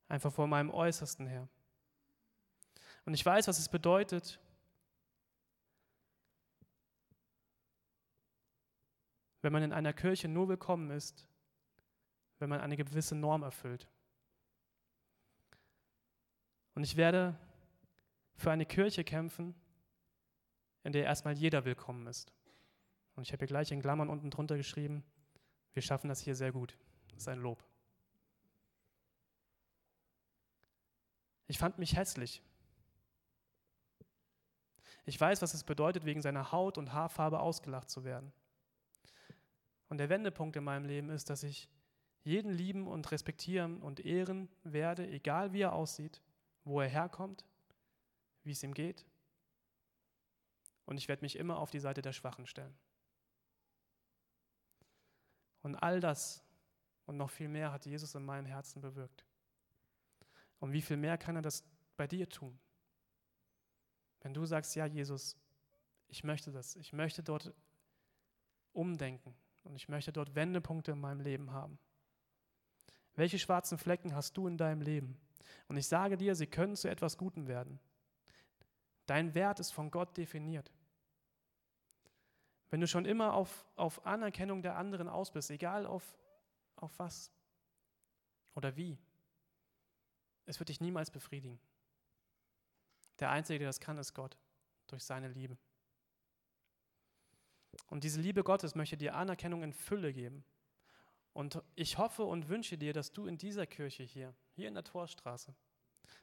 Einfach 0.07 0.33
vor 0.33 0.47
meinem 0.47 0.71
Äußersten 0.71 1.27
her. 1.27 1.47
Und 3.05 3.13
ich 3.13 3.25
weiß, 3.25 3.47
was 3.47 3.59
es 3.59 3.69
bedeutet, 3.69 4.39
wenn 9.41 9.53
man 9.53 9.63
in 9.63 9.73
einer 9.73 9.93
Kirche 9.93 10.27
nur 10.27 10.49
willkommen 10.49 10.91
ist, 10.91 11.27
wenn 12.39 12.49
man 12.49 12.61
eine 12.61 12.77
gewisse 12.77 13.15
Norm 13.15 13.43
erfüllt. 13.43 13.87
Und 16.75 16.83
ich 16.83 16.95
werde 16.95 17.37
für 18.35 18.51
eine 18.51 18.65
Kirche 18.65 19.03
kämpfen, 19.03 19.53
in 20.83 20.93
der 20.93 21.03
erstmal 21.03 21.33
jeder 21.33 21.65
willkommen 21.65 22.07
ist. 22.07 22.31
Und 23.19 23.23
ich 23.23 23.33
habe 23.33 23.39
hier 23.39 23.47
gleich 23.47 23.69
in 23.73 23.81
Klammern 23.81 24.07
unten 24.07 24.31
drunter 24.31 24.55
geschrieben, 24.55 25.03
wir 25.73 25.81
schaffen 25.81 26.07
das 26.07 26.21
hier 26.21 26.35
sehr 26.35 26.53
gut. 26.53 26.77
Das 27.09 27.23
ist 27.23 27.27
ein 27.27 27.39
Lob. 27.39 27.61
Ich 31.47 31.57
fand 31.57 31.77
mich 31.79 31.97
hässlich. 31.97 32.41
Ich 35.03 35.19
weiß, 35.19 35.41
was 35.41 35.53
es 35.53 35.65
bedeutet, 35.65 36.05
wegen 36.05 36.21
seiner 36.21 36.53
Haut 36.53 36.77
und 36.77 36.93
Haarfarbe 36.93 37.41
ausgelacht 37.41 37.89
zu 37.89 38.05
werden. 38.05 38.31
Und 39.89 39.97
der 39.97 40.07
Wendepunkt 40.07 40.55
in 40.55 40.63
meinem 40.63 40.85
Leben 40.85 41.09
ist, 41.09 41.29
dass 41.29 41.43
ich 41.43 41.67
jeden 42.23 42.53
lieben 42.53 42.87
und 42.87 43.11
respektieren 43.11 43.81
und 43.81 43.99
ehren 43.99 44.47
werde, 44.63 45.05
egal 45.05 45.51
wie 45.51 45.63
er 45.63 45.73
aussieht, 45.73 46.21
wo 46.63 46.79
er 46.79 46.87
herkommt, 46.87 47.43
wie 48.45 48.51
es 48.51 48.63
ihm 48.63 48.73
geht. 48.73 49.05
Und 50.85 50.97
ich 50.97 51.09
werde 51.09 51.25
mich 51.25 51.35
immer 51.35 51.57
auf 51.59 51.69
die 51.69 51.81
Seite 51.81 52.01
der 52.01 52.13
Schwachen 52.13 52.47
stellen. 52.47 52.77
Und 55.61 55.75
all 55.75 55.99
das 55.99 56.43
und 57.05 57.17
noch 57.17 57.29
viel 57.29 57.47
mehr 57.47 57.71
hat 57.71 57.85
Jesus 57.85 58.15
in 58.15 58.25
meinem 58.25 58.45
Herzen 58.45 58.81
bewirkt. 58.81 59.25
Und 60.59 60.71
wie 60.73 60.81
viel 60.81 60.97
mehr 60.97 61.17
kann 61.17 61.35
er 61.35 61.41
das 61.41 61.63
bei 61.97 62.07
dir 62.07 62.27
tun? 62.29 62.59
Wenn 64.21 64.33
du 64.33 64.45
sagst, 64.45 64.75
ja 64.75 64.85
Jesus, 64.85 65.37
ich 66.07 66.23
möchte 66.23 66.51
das, 66.51 66.75
ich 66.75 66.93
möchte 66.93 67.23
dort 67.23 67.53
umdenken, 68.73 69.35
und 69.63 69.75
ich 69.75 69.89
möchte 69.89 70.11
dort 70.11 70.35
Wendepunkte 70.35 70.91
in 70.91 70.99
meinem 70.99 71.21
Leben 71.21 71.51
haben. 71.51 71.77
Welche 73.15 73.39
schwarzen 73.39 73.77
Flecken 73.77 74.15
hast 74.15 74.35
du 74.37 74.47
in 74.47 74.57
deinem 74.57 74.81
Leben? 74.81 75.19
Und 75.67 75.77
ich 75.77 75.87
sage 75.87 76.17
dir, 76.17 76.35
sie 76.35 76.47
können 76.47 76.75
zu 76.75 76.89
etwas 76.89 77.17
Gutem 77.17 77.47
werden. 77.47 77.79
Dein 79.05 79.33
Wert 79.35 79.59
ist 79.59 79.71
von 79.71 79.91
Gott 79.91 80.15
definiert. 80.17 80.71
Wenn 82.69 82.81
du 82.81 82.87
schon 82.87 83.05
immer 83.05 83.33
auf, 83.33 83.65
auf 83.75 84.05
Anerkennung 84.05 84.61
der 84.61 84.77
anderen 84.77 85.07
aus 85.07 85.31
bist, 85.31 85.49
egal 85.49 85.85
auf, 85.85 86.17
auf 86.75 86.97
was 86.99 87.31
oder 88.53 88.75
wie, 88.75 88.97
es 90.45 90.59
wird 90.59 90.69
dich 90.69 90.81
niemals 90.81 91.11
befriedigen. 91.11 91.59
Der 93.19 93.31
Einzige, 93.31 93.59
der 93.59 93.67
das 93.67 93.79
kann, 93.79 93.97
ist 93.97 94.13
Gott 94.13 94.37
durch 94.87 95.03
seine 95.03 95.27
Liebe. 95.27 95.57
Und 97.87 98.03
diese 98.03 98.21
Liebe 98.21 98.43
Gottes 98.43 98.75
möchte 98.75 98.97
dir 98.97 99.15
Anerkennung 99.15 99.63
in 99.63 99.73
Fülle 99.73 100.13
geben. 100.13 100.43
Und 101.33 101.61
ich 101.75 101.97
hoffe 101.97 102.23
und 102.23 102.49
wünsche 102.49 102.77
dir, 102.77 102.93
dass 102.93 103.11
du 103.11 103.25
in 103.25 103.37
dieser 103.37 103.67
Kirche 103.67 104.03
hier, 104.03 104.33
hier 104.55 104.67
in 104.67 104.73
der 104.73 104.83
Torstraße, 104.83 105.55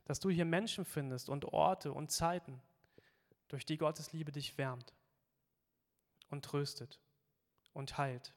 dass 0.05 0.21
du 0.21 0.31
hier 0.31 0.45
Menschen 0.45 0.85
findest 0.85 1.29
und 1.29 1.45
Orte 1.47 1.93
und 1.93 2.11
Zeiten, 2.11 2.61
durch 3.49 3.65
die 3.65 3.79
Gottes 3.79 4.13
Liebe 4.13 4.33
dich 4.33 4.59
wärmt 4.59 4.96
und 6.29 6.45
tröstet 6.45 7.01
und 7.73 7.99
heilt 7.99 8.35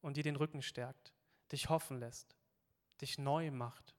und 0.00 0.16
dir 0.16 0.22
den 0.22 0.36
Rücken 0.36 0.62
stärkt, 0.62 1.14
dich 1.52 1.68
hoffen 1.68 1.98
lässt, 1.98 2.36
dich 3.00 3.18
neu 3.18 3.50
macht 3.50 3.94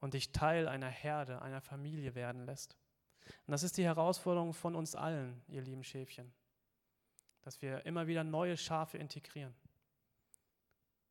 und 0.00 0.14
dich 0.14 0.32
Teil 0.32 0.68
einer 0.68 0.88
Herde, 0.88 1.42
einer 1.42 1.60
Familie 1.60 2.14
werden 2.14 2.44
lässt. 2.44 2.76
Und 3.46 3.52
das 3.52 3.62
ist 3.62 3.76
die 3.76 3.84
Herausforderung 3.84 4.54
von 4.54 4.74
uns 4.74 4.94
allen, 4.94 5.42
ihr 5.48 5.62
lieben 5.62 5.84
Schäfchen 5.84 6.32
dass 7.46 7.62
wir 7.62 7.86
immer 7.86 8.08
wieder 8.08 8.24
neue 8.24 8.56
Schafe 8.56 8.98
integrieren. 8.98 9.54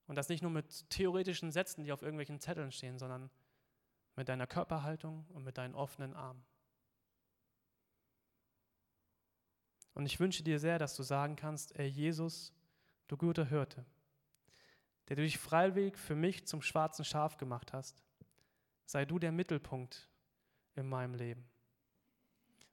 Und 0.06 0.16
das 0.18 0.28
nicht 0.28 0.42
nur 0.42 0.52
mit 0.52 0.90
theoretischen 0.90 1.50
Sätzen, 1.50 1.86
die 1.86 1.94
auf 1.94 2.02
irgendwelchen 2.02 2.42
Zetteln 2.42 2.74
stehen, 2.74 3.00
sondern 3.00 3.32
mit 4.18 4.28
deiner 4.28 4.46
Körperhaltung 4.46 5.26
und 5.30 5.46
mit 5.46 5.58
deinen 5.58 5.76
offenen 5.76 6.14
Armen. 6.14 6.46
Und 9.96 10.06
ich 10.06 10.20
wünsche 10.20 10.44
dir 10.44 10.60
sehr, 10.60 10.78
dass 10.78 10.96
du 10.96 11.02
sagen 11.02 11.36
kannst, 11.36 11.76
ey 11.80 11.88
Jesus, 11.88 12.54
du 13.08 13.18
guter 13.18 13.46
Hirte, 13.46 13.84
der 15.10 15.16
du 15.16 15.24
dich 15.24 15.40
freiwillig 15.40 15.98
für 15.98 16.16
mich 16.16 16.46
zum 16.46 16.62
schwarzen 16.62 17.04
Schaf 17.04 17.38
gemacht 17.38 17.74
hast, 17.74 18.04
sei 18.86 19.06
du 19.06 19.18
der 19.18 19.32
Mittelpunkt 19.32 20.08
in 20.76 20.88
meinem 20.88 21.16
Leben. 21.16 21.44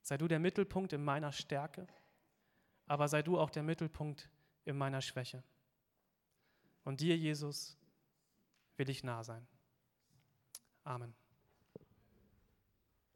Sei 0.02 0.18
du 0.18 0.28
der 0.28 0.40
Mittelpunkt 0.40 0.92
in 0.92 1.02
meiner 1.02 1.32
Stärke 1.32 1.86
aber 2.86 3.08
sei 3.08 3.22
du 3.22 3.38
auch 3.38 3.50
der 3.50 3.62
Mittelpunkt 3.62 4.28
in 4.64 4.76
meiner 4.76 5.00
Schwäche. 5.00 5.42
Und 6.84 7.00
dir, 7.00 7.16
Jesus, 7.16 7.76
will 8.76 8.90
ich 8.90 9.04
nah 9.04 9.22
sein. 9.22 9.46
Amen. 10.84 11.14